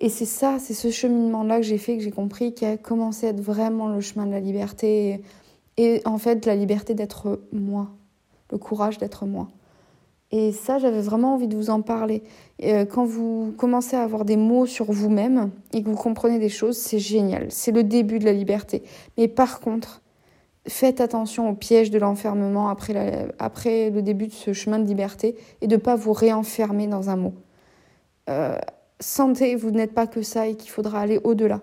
Et 0.00 0.08
c'est 0.08 0.24
ça, 0.24 0.58
c'est 0.58 0.74
ce 0.74 0.90
cheminement-là 0.90 1.58
que 1.58 1.62
j'ai 1.62 1.76
fait, 1.76 1.98
que 1.98 2.02
j'ai 2.02 2.10
compris, 2.10 2.54
qui 2.54 2.64
a 2.64 2.78
commencé 2.78 3.26
à 3.26 3.30
être 3.30 3.40
vraiment 3.40 3.88
le 3.88 4.00
chemin 4.00 4.26
de 4.26 4.30
la 4.30 4.40
liberté. 4.40 5.20
Et, 5.76 6.00
en 6.06 6.16
fait, 6.16 6.46
la 6.46 6.56
liberté 6.56 6.94
d'être 6.94 7.40
moi, 7.52 7.90
le 8.50 8.56
courage 8.56 8.96
d'être 8.96 9.26
moi. 9.26 9.48
Et 10.32 10.52
ça, 10.52 10.78
j'avais 10.78 11.02
vraiment 11.02 11.34
envie 11.34 11.48
de 11.48 11.56
vous 11.56 11.70
en 11.70 11.82
parler. 11.82 12.22
Euh, 12.62 12.86
quand 12.86 13.04
vous 13.04 13.52
commencez 13.58 13.96
à 13.96 14.02
avoir 14.02 14.24
des 14.24 14.36
mots 14.36 14.64
sur 14.64 14.90
vous-même 14.90 15.50
et 15.72 15.82
que 15.82 15.88
vous 15.88 15.96
comprenez 15.96 16.38
des 16.38 16.48
choses, 16.48 16.78
c'est 16.78 17.00
génial. 17.00 17.46
C'est 17.50 17.72
le 17.72 17.82
début 17.82 18.20
de 18.20 18.24
la 18.24 18.32
liberté. 18.32 18.82
Mais 19.18 19.28
par 19.28 19.60
contre, 19.60 20.02
faites 20.68 21.00
attention 21.00 21.50
au 21.50 21.54
piège 21.54 21.90
de 21.90 21.98
l'enfermement 21.98 22.68
après, 22.68 23.90
le 23.90 24.00
début 24.02 24.28
de 24.28 24.32
ce 24.32 24.52
chemin 24.52 24.78
de 24.78 24.86
liberté 24.86 25.36
et 25.60 25.66
de 25.66 25.74
ne 25.74 25.80
pas 25.80 25.96
vous 25.96 26.12
réenfermer 26.12 26.86
dans 26.86 27.10
un 27.10 27.16
mot. 27.16 27.34
Euh, 28.28 28.56
sentez, 29.00 29.56
vous 29.56 29.70
n'êtes 29.70 29.94
pas 29.94 30.06
que 30.06 30.22
ça 30.22 30.46
et 30.46 30.54
qu'il 30.54 30.70
faudra 30.70 31.00
aller 31.00 31.18
au-delà. 31.24 31.60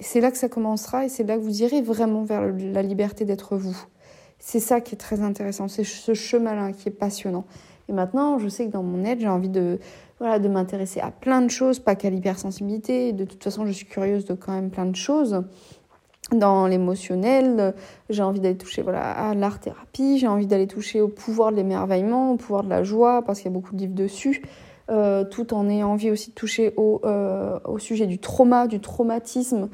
C'est 0.00 0.20
là 0.20 0.30
que 0.30 0.38
ça 0.38 0.48
commencera 0.48 1.04
et 1.04 1.08
c'est 1.08 1.24
là 1.24 1.36
que 1.36 1.42
vous 1.42 1.62
irez 1.62 1.82
vraiment 1.82 2.24
vers 2.24 2.42
la 2.42 2.82
liberté 2.82 3.24
d'être 3.24 3.56
vous. 3.56 3.76
C'est 4.38 4.60
ça 4.60 4.80
qui 4.80 4.94
est 4.94 4.98
très 4.98 5.20
intéressant, 5.20 5.68
c'est 5.68 5.84
ce 5.84 6.14
chemin-là 6.14 6.72
qui 6.72 6.88
est 6.88 6.92
passionnant. 6.92 7.44
Et 7.88 7.92
maintenant, 7.92 8.38
je 8.38 8.48
sais 8.48 8.66
que 8.66 8.70
dans 8.70 8.82
mon 8.82 9.04
aide, 9.04 9.20
j'ai 9.20 9.28
envie 9.28 9.48
de, 9.48 9.78
voilà, 10.18 10.38
de 10.38 10.48
m'intéresser 10.48 11.00
à 11.00 11.10
plein 11.10 11.42
de 11.42 11.50
choses, 11.50 11.80
pas 11.80 11.96
qu'à 11.96 12.08
l'hypersensibilité. 12.08 13.12
De 13.12 13.24
toute 13.24 13.42
façon, 13.42 13.66
je 13.66 13.72
suis 13.72 13.86
curieuse 13.86 14.24
de 14.24 14.34
quand 14.34 14.52
même 14.52 14.70
plein 14.70 14.86
de 14.86 14.96
choses. 14.96 15.42
Dans 16.32 16.68
l'émotionnel, 16.68 17.74
j'ai 18.08 18.22
envie 18.22 18.38
d'aller 18.38 18.56
toucher 18.56 18.82
voilà, 18.82 19.10
à 19.10 19.34
l'art-thérapie, 19.34 20.18
j'ai 20.18 20.28
envie 20.28 20.46
d'aller 20.46 20.68
toucher 20.68 21.00
au 21.00 21.08
pouvoir 21.08 21.50
de 21.50 21.56
l'émerveillement, 21.56 22.32
au 22.32 22.36
pouvoir 22.36 22.62
de 22.62 22.70
la 22.70 22.84
joie, 22.84 23.22
parce 23.22 23.40
qu'il 23.40 23.50
y 23.50 23.52
a 23.52 23.54
beaucoup 23.54 23.74
de 23.74 23.80
livres 23.80 23.94
dessus. 23.94 24.42
Euh, 24.90 25.22
tout 25.22 25.54
en 25.54 25.68
ayant 25.68 25.92
envie 25.92 26.10
aussi 26.10 26.30
de 26.30 26.34
toucher 26.34 26.74
au, 26.76 27.00
euh, 27.04 27.60
au 27.64 27.78
sujet 27.78 28.06
du 28.06 28.18
trauma, 28.18 28.66
du 28.66 28.80
traumatisme, 28.80 29.68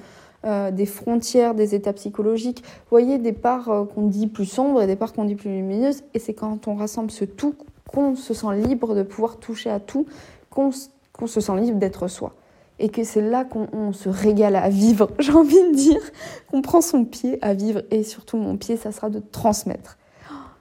euh, 0.44 0.70
des 0.70 0.85
frontières, 0.85 1.55
des 1.55 1.74
états 1.74 1.94
psychologiques. 1.94 2.62
Vous 2.62 2.90
voyez, 2.90 3.16
des 3.16 3.33
parts 3.33 3.87
qu'on 3.94 4.09
dit 4.09 4.26
plus 4.26 4.44
sombres 4.44 4.83
et 4.83 4.87
des 4.87 4.96
parts 4.96 5.14
qu'on 5.14 5.24
dit 5.24 5.35
plus 5.35 5.48
lumineuses. 5.48 6.02
Et 6.12 6.18
c'est 6.18 6.35
quand 6.35 6.68
on 6.68 6.74
rassemble 6.74 7.11
ce 7.11 7.24
tout 7.24 7.55
qu'on 7.88 8.14
se 8.14 8.35
sent 8.35 8.55
libre 8.57 8.94
de 8.94 9.02
pouvoir 9.02 9.38
toucher 9.38 9.70
à 9.70 9.81
tout, 9.81 10.05
qu'on 10.50 10.70
se 10.70 11.40
sent 11.40 11.57
libre 11.57 11.79
d'être 11.79 12.09
soi. 12.09 12.35
Et 12.79 12.90
que 12.90 13.02
c'est 13.02 13.22
là 13.22 13.46
qu'on 13.46 13.94
se 13.94 14.11
régale 14.11 14.57
à 14.57 14.68
vivre, 14.68 15.09
j'ai 15.18 15.33
envie 15.33 15.70
de 15.70 15.74
dire, 15.74 16.02
qu'on 16.50 16.61
prend 16.61 16.83
son 16.83 17.07
pied 17.07 17.38
à 17.40 17.55
vivre. 17.55 17.81
Et 17.90 18.02
surtout, 18.02 18.37
mon 18.37 18.59
pied, 18.59 18.76
ça 18.76 18.92
sera 18.92 19.09
de 19.09 19.20
transmettre. 19.33 19.96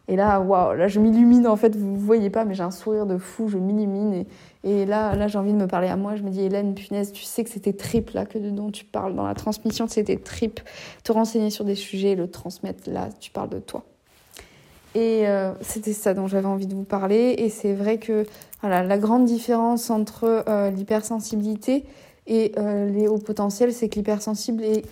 Et 0.07 0.15
là, 0.15 0.39
waouh, 0.39 0.75
là 0.75 0.87
je 0.87 0.99
m'illumine 0.99 1.47
en 1.47 1.55
fait, 1.55 1.75
vous 1.75 1.95
voyez 1.95 2.29
pas, 2.29 2.45
mais 2.45 2.53
j'ai 2.53 2.63
un 2.63 2.71
sourire 2.71 3.05
de 3.05 3.17
fou, 3.17 3.47
je 3.47 3.57
m'illumine. 3.57 4.25
Et, 4.63 4.85
là, 4.85 5.15
là 5.15 5.27
j'ai 5.27 5.37
envie 5.37 5.53
de 5.53 5.57
me 5.57 5.67
parler 5.67 5.87
à 5.87 5.95
moi. 5.95 6.15
Je 6.15 6.23
me 6.23 6.29
dis, 6.29 6.41
Hélène, 6.41 6.75
punaise, 6.75 7.11
tu 7.11 7.23
sais 7.23 7.43
que 7.43 7.49
c'était 7.49 7.73
trip 7.73 8.11
là, 8.11 8.25
que 8.25 8.37
dont 8.37 8.71
tu 8.71 8.85
parles 8.85 9.15
dans 9.15 9.25
la 9.25 9.33
transmission, 9.33 9.87
c'était 9.87 10.17
trip. 10.17 10.59
Te 11.03 11.11
renseigner 11.11 11.49
sur 11.49 11.65
des 11.65 11.75
sujets, 11.75 12.15
le 12.15 12.29
transmettre, 12.29 12.89
là, 12.89 13.09
tu 13.19 13.31
parles 13.31 13.49
de 13.49 13.59
toi. 13.59 13.83
Et 14.95 15.27
euh, 15.27 15.51
c'était 15.59 15.91
ça 15.91 16.13
dont 16.13 16.27
j'avais 16.27 16.47
envie 16.47 16.67
de 16.67 16.73
vous 16.73 16.83
parler. 16.83 17.35
Et 17.37 17.49
c'est 17.49 17.73
vrai 17.73 17.97
que 17.97 18.25
voilà, 18.61 18.81
la 18.81 18.97
grande 18.97 19.25
différence 19.25 19.89
entre 19.89 20.45
euh, 20.47 20.71
l'hypersensibilité 20.71 21.83
et 22.27 22.53
euh, 22.57 22.89
les 22.89 23.07
hauts 23.07 23.17
potentiels, 23.17 23.73
c'est 23.73 23.89
que 23.89 23.95
l'hypersensible 23.95 24.63
est 24.63 24.85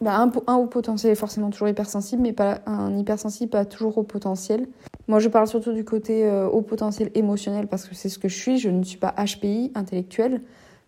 bah, 0.00 0.18
un, 0.18 0.30
un, 0.46 0.56
haut 0.56 0.66
potentiel 0.66 1.12
est 1.12 1.16
forcément 1.16 1.50
toujours 1.50 1.68
hypersensible, 1.68 2.22
mais 2.22 2.32
pas 2.32 2.60
un 2.66 2.96
hypersensible 2.96 3.50
pas 3.50 3.64
toujours 3.64 3.96
haut 3.96 4.02
potentiel. 4.02 4.66
Moi, 5.08 5.20
je 5.20 5.28
parle 5.28 5.46
surtout 5.46 5.72
du 5.72 5.84
côté 5.84 6.26
euh, 6.26 6.48
haut 6.48 6.62
potentiel 6.62 7.10
émotionnel 7.14 7.66
parce 7.66 7.86
que 7.86 7.94
c'est 7.94 8.08
ce 8.08 8.18
que 8.18 8.28
je 8.28 8.36
suis. 8.36 8.58
Je 8.58 8.68
ne 8.68 8.82
suis 8.82 8.98
pas 8.98 9.14
HPI 9.16 9.72
intellectuel, 9.74 10.42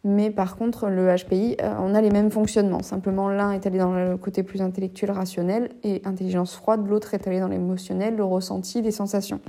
mais 0.05 0.31
par 0.31 0.57
contre, 0.57 0.88
le 0.88 1.14
HPI, 1.14 1.57
euh, 1.62 1.75
on 1.81 1.94
a 1.94 2.01
les 2.03 2.11
mêmes 2.11 2.31
fonctionnements. 2.31 2.83
Simplement, 2.83 3.29
l'un 3.29 3.53
est 3.53 3.66
allé 3.66 3.79
dans 3.79 3.94
le 3.94 4.16
côté 4.16 4.42
plus 4.42 4.61
intellectuel, 4.61 5.12
rationnel 5.12 5.71
et 5.85 6.03
intelligence 6.05 6.55
froide, 6.55 6.87
l'autre 6.87 7.14
est 7.14 7.27
allé 7.27 7.40
dans 7.40 7.49
l'émotionnel, 7.49 8.16
le 8.16 8.25
ressenti, 8.25 8.83
les 8.83 8.90
sensations. 8.90 9.40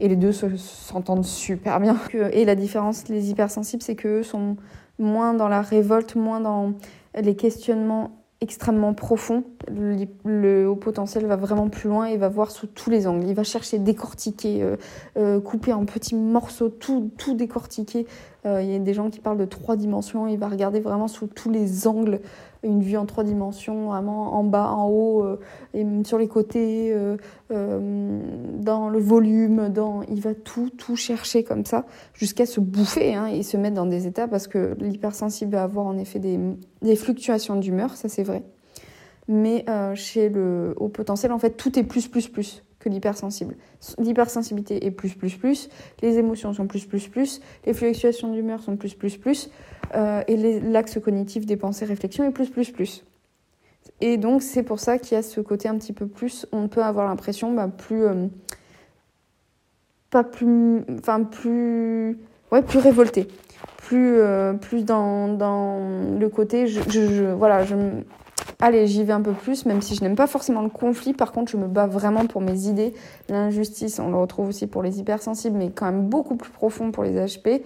Et 0.00 0.08
les 0.08 0.16
deux 0.16 0.32
s'entendent 0.32 1.24
super 1.24 1.78
bien. 1.78 1.96
Et 2.32 2.44
la 2.44 2.54
différence, 2.54 3.08
les 3.08 3.30
hypersensibles, 3.30 3.82
c'est 3.82 3.96
qu'eux 3.96 4.22
sont 4.22 4.56
moins 4.98 5.34
dans 5.34 5.48
la 5.48 5.60
révolte, 5.60 6.16
moins 6.16 6.40
dans 6.40 6.72
les 7.20 7.36
questionnements 7.36 8.23
extrêmement 8.44 8.94
profond. 8.94 9.42
Le, 9.68 10.66
haut 10.68 10.76
potentiel 10.76 11.26
va 11.26 11.36
vraiment 11.36 11.68
plus 11.68 11.88
loin 11.88 12.06
et 12.06 12.16
va 12.16 12.28
voir 12.28 12.50
sous 12.50 12.66
tous 12.66 12.90
les 12.90 13.06
angles. 13.06 13.26
Il 13.26 13.34
va 13.34 13.42
chercher 13.42 13.78
décortiquer, 13.78 14.62
euh, 14.62 14.76
euh, 15.16 15.40
couper 15.40 15.72
en 15.72 15.84
petits 15.86 16.14
morceaux, 16.14 16.68
tout, 16.68 17.10
tout 17.18 17.34
décortiquer. 17.34 18.06
Euh, 18.46 18.62
il 18.62 18.70
y 18.70 18.76
a 18.76 18.78
des 18.78 18.94
gens 18.94 19.10
qui 19.10 19.20
parlent 19.20 19.38
de 19.38 19.46
trois 19.46 19.76
dimensions. 19.76 20.28
Il 20.28 20.38
va 20.38 20.48
regarder 20.48 20.80
vraiment 20.80 21.08
sous 21.08 21.26
tous 21.26 21.50
les 21.50 21.88
angles 21.88 22.20
une 22.64 22.82
vue 22.82 22.96
en 22.96 23.06
trois 23.06 23.24
dimensions, 23.24 23.86
vraiment 23.86 24.34
en 24.34 24.44
bas, 24.44 24.70
en 24.70 24.88
haut, 24.88 25.22
euh, 25.22 25.38
et 25.74 25.86
sur 26.04 26.18
les 26.18 26.28
côtés, 26.28 26.92
euh, 26.92 27.16
euh, 27.52 28.20
dans 28.58 28.88
le 28.88 28.98
volume, 28.98 29.68
dans... 29.68 30.02
il 30.02 30.20
va 30.20 30.34
tout, 30.34 30.70
tout 30.70 30.96
chercher 30.96 31.44
comme 31.44 31.64
ça, 31.64 31.84
jusqu'à 32.14 32.46
se 32.46 32.60
bouffer 32.60 33.14
hein, 33.14 33.26
et 33.26 33.42
se 33.42 33.56
mettre 33.56 33.76
dans 33.76 33.86
des 33.86 34.06
états, 34.06 34.26
parce 34.26 34.48
que 34.48 34.76
l'hypersensible 34.80 35.52
va 35.52 35.62
avoir 35.62 35.86
en 35.86 35.98
effet 35.98 36.18
des, 36.18 36.38
des 36.82 36.96
fluctuations 36.96 37.56
d'humeur, 37.56 37.96
ça 37.96 38.08
c'est 38.08 38.24
vrai. 38.24 38.42
Mais 39.26 39.64
chez 39.94 40.28
le 40.28 40.74
haut 40.76 40.90
potentiel, 40.90 41.32
en 41.32 41.38
fait, 41.38 41.52
tout 41.52 41.78
est 41.78 41.82
plus, 41.82 42.08
plus, 42.08 42.28
plus 42.28 42.62
L'hypersensibilité 42.88 44.86
est 44.86 44.90
plus, 44.90 45.14
plus, 45.14 45.36
plus, 45.36 45.68
les 46.02 46.18
émotions 46.18 46.52
sont 46.52 46.66
plus, 46.66 46.86
plus, 46.86 47.08
plus, 47.08 47.40
les 47.66 47.74
fluctuations 47.74 48.32
d'humeur 48.32 48.60
sont 48.60 48.76
plus, 48.76 48.94
plus, 48.94 49.16
plus, 49.16 49.50
euh, 49.94 50.22
et 50.28 50.60
l'axe 50.60 50.98
cognitif 50.98 51.46
des 51.46 51.56
pensées, 51.56 51.84
réflexions 51.84 52.24
est 52.24 52.30
plus, 52.30 52.50
plus, 52.50 52.70
plus. 52.70 53.04
Et 54.00 54.16
donc, 54.16 54.42
c'est 54.42 54.62
pour 54.62 54.80
ça 54.80 54.98
qu'il 54.98 55.14
y 55.14 55.18
a 55.18 55.22
ce 55.22 55.40
côté 55.40 55.68
un 55.68 55.78
petit 55.78 55.92
peu 55.92 56.06
plus, 56.06 56.46
on 56.52 56.68
peut 56.68 56.82
avoir 56.82 57.08
l'impression 57.08 57.52
bah, 57.52 57.68
plus. 57.68 58.04
Euh, 58.04 58.26
pas 60.10 60.24
plus. 60.24 60.82
Enfin, 60.98 61.22
plus. 61.22 62.18
Ouais, 62.50 62.62
plus 62.62 62.78
révolté. 62.78 63.28
Plus, 63.78 64.16
euh, 64.18 64.54
plus 64.54 64.84
dans, 64.84 66.18
le 66.18 66.28
côté. 66.28 66.66
Je, 66.66 66.80
je, 66.88 67.24
voilà, 67.32 67.64
je, 67.64 67.74
allez, 68.60 68.86
j'y 68.86 69.04
vais 69.04 69.12
un 69.12 69.20
peu 69.20 69.32
plus, 69.32 69.66
même 69.66 69.82
si 69.82 69.94
je 69.94 70.02
n'aime 70.02 70.16
pas 70.16 70.26
forcément 70.26 70.62
le 70.62 70.68
conflit. 70.68 71.12
Par 71.12 71.32
contre, 71.32 71.50
je 71.50 71.56
me 71.56 71.66
bats 71.66 71.86
vraiment 71.86 72.26
pour 72.26 72.40
mes 72.40 72.66
idées. 72.66 72.94
L'injustice, 73.28 73.98
on 73.98 74.10
le 74.10 74.16
retrouve 74.16 74.48
aussi 74.48 74.66
pour 74.66 74.82
les 74.82 75.00
hypersensibles, 75.00 75.56
mais 75.56 75.70
quand 75.70 75.86
même 75.86 76.08
beaucoup 76.08 76.36
plus 76.36 76.50
profond 76.50 76.90
pour 76.90 77.04
les 77.04 77.12
HP, 77.12 77.62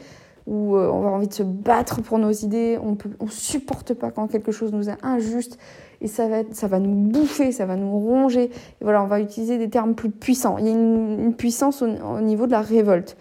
où 0.46 0.76
euh, 0.76 0.88
on 0.88 1.00
va 1.00 1.10
envie 1.10 1.28
de 1.28 1.34
se 1.34 1.42
battre 1.42 2.02
pour 2.02 2.18
nos 2.18 2.32
idées. 2.32 2.78
On 2.82 2.94
peut, 2.94 3.10
on 3.20 3.28
supporte 3.28 3.94
pas 3.94 4.10
quand 4.10 4.28
quelque 4.28 4.52
chose 4.52 4.72
nous 4.72 4.88
est 4.88 4.96
injuste 5.02 5.58
et 6.00 6.06
ça 6.06 6.28
va, 6.28 6.42
ça 6.52 6.68
va 6.68 6.78
nous 6.78 6.94
bouffer, 6.94 7.52
ça 7.52 7.66
va 7.66 7.76
nous 7.76 7.98
ronger. 7.98 8.44
Et 8.44 8.50
voilà, 8.84 9.02
on 9.02 9.06
va 9.06 9.20
utiliser 9.20 9.58
des 9.58 9.68
termes 9.68 9.94
plus 9.94 10.10
puissants. 10.10 10.58
Il 10.58 10.66
y 10.66 10.68
a 10.68 10.72
une, 10.72 11.34
puissance 11.34 11.82
au, 11.82 12.20
niveau 12.20 12.46
de 12.46 12.52
la 12.52 12.60
révolte. 12.60 13.16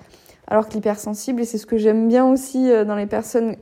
Alors 0.48 0.70
que 0.70 0.74
l'hypersensible, 0.74 1.42
et 1.42 1.46
c'est 1.46 1.58
ce 1.58 1.66
que 1.66 1.78
j'aime 1.78 2.08
bien 2.08 2.26
aussi 2.26 2.72
euh, 2.72 2.86
dans 2.86 2.96
les 2.96 3.08
personnes 3.08 3.56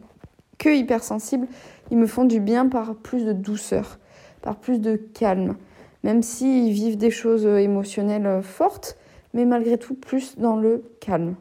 que 0.58 0.70
hypersensibles, 0.70 1.48
ils 1.92 1.98
me 1.98 2.08
font 2.08 2.26
du 2.26 2.40
bien 2.40 2.68
par 2.68 2.96
plus 2.96 3.26
de 3.26 3.34
douceur, 3.34 4.00
par 4.42 4.58
plus 4.58 4.80
de 4.80 4.96
calme. 4.96 5.56
Même 6.04 6.22
s'ils 6.22 6.72
vivent 6.72 6.98
des 6.98 7.12
choses 7.12 7.46
émotionnelles 7.46 8.42
fortes, 8.44 8.98
mais 9.34 9.46
malgré 9.46 9.78
tout 9.78 9.96
plus 9.96 10.38
dans 10.38 10.56
le 10.56 10.84
calme. 11.00 11.36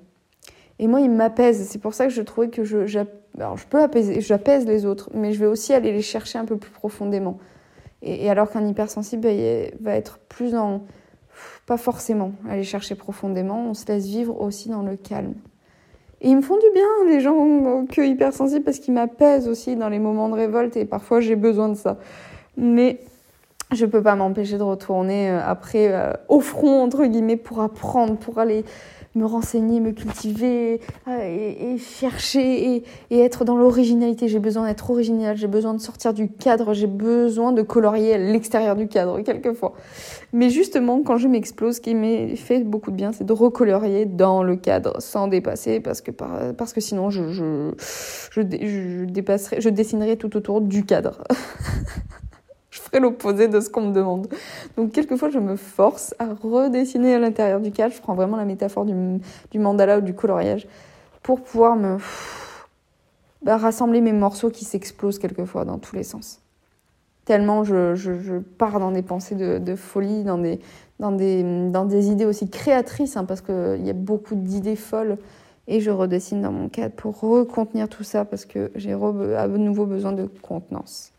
Et 0.78 0.87
moi, 0.87 1.00
ils 1.00 1.11
m'apaisent. 1.11 1.66
C'est 1.68 1.78
pour 1.78 1.94
ça 1.94 2.07
que 2.07 2.12
je 2.12 2.22
trouvais 2.22 2.48
que 2.48 2.64
je, 2.64 2.87
je 2.87 3.00
peux 3.70 3.83
apaiser, 3.83 4.20
j'apaise 4.20 4.66
les 4.66 4.87
autres, 4.87 5.11
mais 5.14 5.33
je 5.33 5.40
vais 5.40 5.46
aussi 5.46 5.72
aller 5.72 5.92
les 5.92 6.02
chercher 6.02 6.38
un 6.38 6.44
peu 6.44 6.57
plus 6.57 6.72
profondément. 6.72 7.38
Et, 8.02 8.28
alors 8.28 8.50
qu'un 8.50 8.66
hypersensible 8.66 9.26
va 9.80 9.94
être 9.94 10.18
plus 10.28 10.52
dans, 10.52 10.83
pas 11.66 11.76
forcément 11.76 12.33
aller 12.48 12.64
chercher 12.64 12.94
profondément, 12.94 13.66
on 13.68 13.74
se 13.74 13.87
laisse 13.87 14.07
vivre 14.07 14.40
aussi 14.40 14.68
dans 14.68 14.83
le 14.83 14.96
calme. 14.96 15.35
Et 16.24 16.28
ils 16.28 16.37
me 16.37 16.40
font 16.40 16.56
du 16.56 16.70
bien, 16.72 16.87
les 17.06 17.20
gens 17.20 17.84
que 17.84 18.00
hypersensibles, 18.00 18.64
parce 18.64 18.78
qu'ils 18.78 18.94
m'apaisent 18.94 19.46
aussi 19.46 19.76
dans 19.76 19.90
les 19.90 19.98
moments 19.98 20.30
de 20.30 20.34
révolte 20.34 20.74
et 20.74 20.87
parfois 20.87 21.20
j'ai 21.20 21.37
besoin 21.37 21.68
de 21.68 21.74
ça. 21.74 21.98
Mais 22.56 23.00
je 23.74 23.84
peux 23.84 24.02
pas 24.02 24.14
m'empêcher 24.14 24.56
de 24.56 24.62
retourner 24.62 25.30
euh, 25.30 25.40
après 25.44 25.92
euh, 25.92 26.12
au 26.28 26.40
front, 26.40 26.82
entre 26.82 27.04
guillemets, 27.04 27.37
pour 27.37 27.60
apprendre, 27.60 28.16
pour 28.16 28.38
aller 28.38 28.64
me 29.14 29.27
renseigner, 29.27 29.81
me 29.81 29.92
cultiver 29.92 30.81
euh, 31.09 31.74
et, 31.74 31.79
chercher 31.79 32.85
et, 33.11 33.18
être 33.18 33.44
dans 33.44 33.57
l'originalité. 33.57 34.29
J'ai 34.29 34.38
besoin 34.38 34.66
d'être 34.66 34.90
original, 34.90 35.37
j'ai 35.37 35.46
besoin 35.46 35.74
de 35.74 35.81
sortir 35.81 36.12
du 36.14 36.29
cadre, 36.29 36.74
j'ai 36.74 36.87
besoin 36.87 37.53
de 37.53 37.62
colorier 37.62 38.18
l'extérieur 38.18 38.77
du 38.77 38.88
cadre 38.88 39.20
quelquefois. 39.20 39.74
Mais 40.33 40.50
justement, 40.50 41.03
quand 41.03 41.16
je 41.16 41.29
m'explose, 41.29 41.77
ce 41.77 41.81
qui 41.81 41.94
m'a 41.94 42.35
fait 42.37 42.61
beaucoup 42.61 42.90
de 42.90 42.96
bien, 42.96 43.12
c'est 43.12 43.24
de 43.24 43.33
recolorier 43.33 44.05
dans 44.07 44.42
le 44.42 44.57
cadre 44.57 45.00
sans 45.00 45.29
dépasser 45.29 45.81
parce 45.81 46.00
que, 46.00 46.11
parce 46.11 46.72
que 46.72 46.81
sinon 46.81 47.11
je, 47.11 47.31
je, 47.33 47.72
je, 48.31 48.40
je, 48.40 49.61
je 49.61 49.68
dessinerai 49.68 50.16
tout 50.16 50.37
autour 50.37 50.61
du 50.61 50.85
cadre. 50.85 51.22
je 52.74 52.80
ferai 52.80 52.98
l'opposé 52.98 53.46
de 53.46 53.60
ce 53.60 53.70
qu'on 53.70 53.82
me 53.82 53.92
demande. 53.92 54.26
Donc 54.76 54.90
quelquefois, 54.90 55.30
je 55.30 55.38
me 55.38 55.54
force 55.54 56.12
à 56.18 56.26
redessiner 56.34 57.14
à 57.14 57.20
l'intérieur 57.20 57.60
du 57.60 57.70
cadre. 57.70 57.94
Je 57.94 58.02
prends 58.02 58.14
vraiment 58.14 58.37
la 58.37 58.44
métaphore 58.44 58.84
du, 58.84 59.58
mandala 59.58 59.98
ou 59.98 60.00
du 60.00 60.12
coloriage 60.12 60.66
pour 61.22 61.40
pouvoir 61.40 61.76
me 61.76 61.98
bah, 63.42 63.58
rassembler 63.58 64.00
mes 64.00 64.12
morceaux 64.12 64.50
qui 64.50 64.64
s'explosent 64.64 65.20
quelquefois 65.20 65.64
dans 65.64 65.78
tous 65.78 65.94
les 65.94 66.02
sens. 66.02 66.40
Tellement 67.24 67.62
je, 67.62 68.38
pars 68.58 68.80
dans 68.80 68.90
des 68.90 69.02
pensées 69.02 69.37
de, 69.37 69.76
folie, 69.76 70.24
dans 70.24 70.37
des, 71.12 72.10
idées 72.10 72.26
aussi 72.26 72.50
créatrices, 72.50 73.16
hein, 73.16 73.24
parce 73.24 73.40
qu'il 73.40 73.87
y 73.87 73.90
a 73.90 73.94
beaucoup 73.94 74.34
d'idées 74.34 74.76
folles. 74.76 75.18
Et 75.68 75.80
je 75.80 75.92
redessine 75.92 76.42
dans 76.42 76.52
mon 76.52 76.68
cadre 76.68 76.94
pour 76.96 77.20
recontenir 77.20 77.88
tout 77.88 78.04
ça, 78.04 78.24
parce 78.24 78.44
que 78.44 78.72
j'ai 78.74 78.92
à 78.92 79.46
nouveau 79.46 79.87
besoin 79.87 80.12
de 80.12 80.28
contenance. 80.42 81.13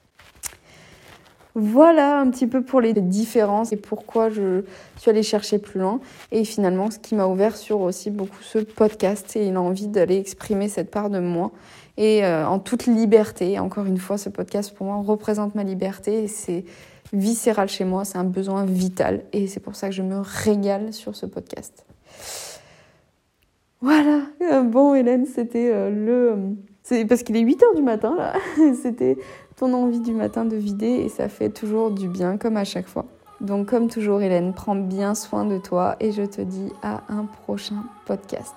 Voilà 1.57 2.19
un 2.19 2.29
petit 2.31 2.47
peu 2.47 2.61
pour 2.61 2.81
les 2.81 2.91
différences 2.91 3.71
et 3.71 3.77
pourquoi 3.77 4.29
je 4.29 4.63
suis 4.97 5.09
allée 5.09 5.23
chercher 5.23 5.57
plus 5.57 5.79
loin. 5.79 6.01
Et 6.33 6.43
finalement, 6.43 6.91
ce 6.91 6.99
qui 6.99 7.15
m'a 7.15 7.27
ouvert 7.27 7.55
sur 7.55 7.79
aussi 7.79 8.11
beaucoup 8.11 8.43
ce 8.43 8.59
podcast 8.59 9.37
et 9.37 9.49
l'envie 9.51 9.87
d'aller 9.87 10.17
exprimer 10.17 10.67
cette 10.67 10.91
part 10.91 11.09
de 11.09 11.19
moi 11.19 11.51
et 11.95 12.25
en 12.25 12.59
toute 12.59 12.87
liberté. 12.87 13.57
Encore 13.57 13.85
une 13.85 13.97
fois, 13.97 14.17
ce 14.17 14.27
podcast 14.27 14.75
pour 14.75 14.87
moi 14.87 14.97
représente 14.97 15.55
ma 15.55 15.63
liberté 15.63 16.25
et 16.25 16.27
c'est 16.27 16.65
viscéral 17.13 17.69
chez 17.69 17.85
moi, 17.85 18.03
c'est 18.03 18.17
un 18.17 18.25
besoin 18.25 18.65
vital 18.65 19.23
et 19.31 19.47
c'est 19.47 19.61
pour 19.61 19.77
ça 19.77 19.87
que 19.87 19.95
je 19.95 20.01
me 20.01 20.19
régale 20.19 20.91
sur 20.91 21.15
ce 21.15 21.25
podcast. 21.25 21.85
Voilà, 23.79 24.23
bon 24.63 24.93
Hélène, 24.93 25.25
c'était 25.25 25.89
le... 25.89 26.55
C'est 26.83 27.05
parce 27.05 27.23
qu'il 27.23 27.35
est 27.35 27.43
8h 27.43 27.75
du 27.75 27.81
matin 27.81 28.15
là, 28.15 28.33
c'était 28.83 29.17
ton 29.55 29.73
envie 29.73 30.01
du 30.01 30.13
matin 30.13 30.45
de 30.45 30.55
vider 30.55 30.87
et 30.87 31.09
ça 31.09 31.29
fait 31.29 31.49
toujours 31.49 31.91
du 31.91 32.07
bien 32.07 32.37
comme 32.37 32.57
à 32.57 32.63
chaque 32.65 32.87
fois. 32.87 33.05
Donc 33.41 33.67
comme 33.67 33.89
toujours 33.89 34.21
Hélène, 34.21 34.53
prends 34.53 34.75
bien 34.75 35.15
soin 35.15 35.45
de 35.45 35.57
toi 35.57 35.95
et 35.99 36.11
je 36.11 36.23
te 36.23 36.41
dis 36.41 36.71
à 36.81 37.03
un 37.09 37.25
prochain 37.25 37.83
podcast. 38.05 38.55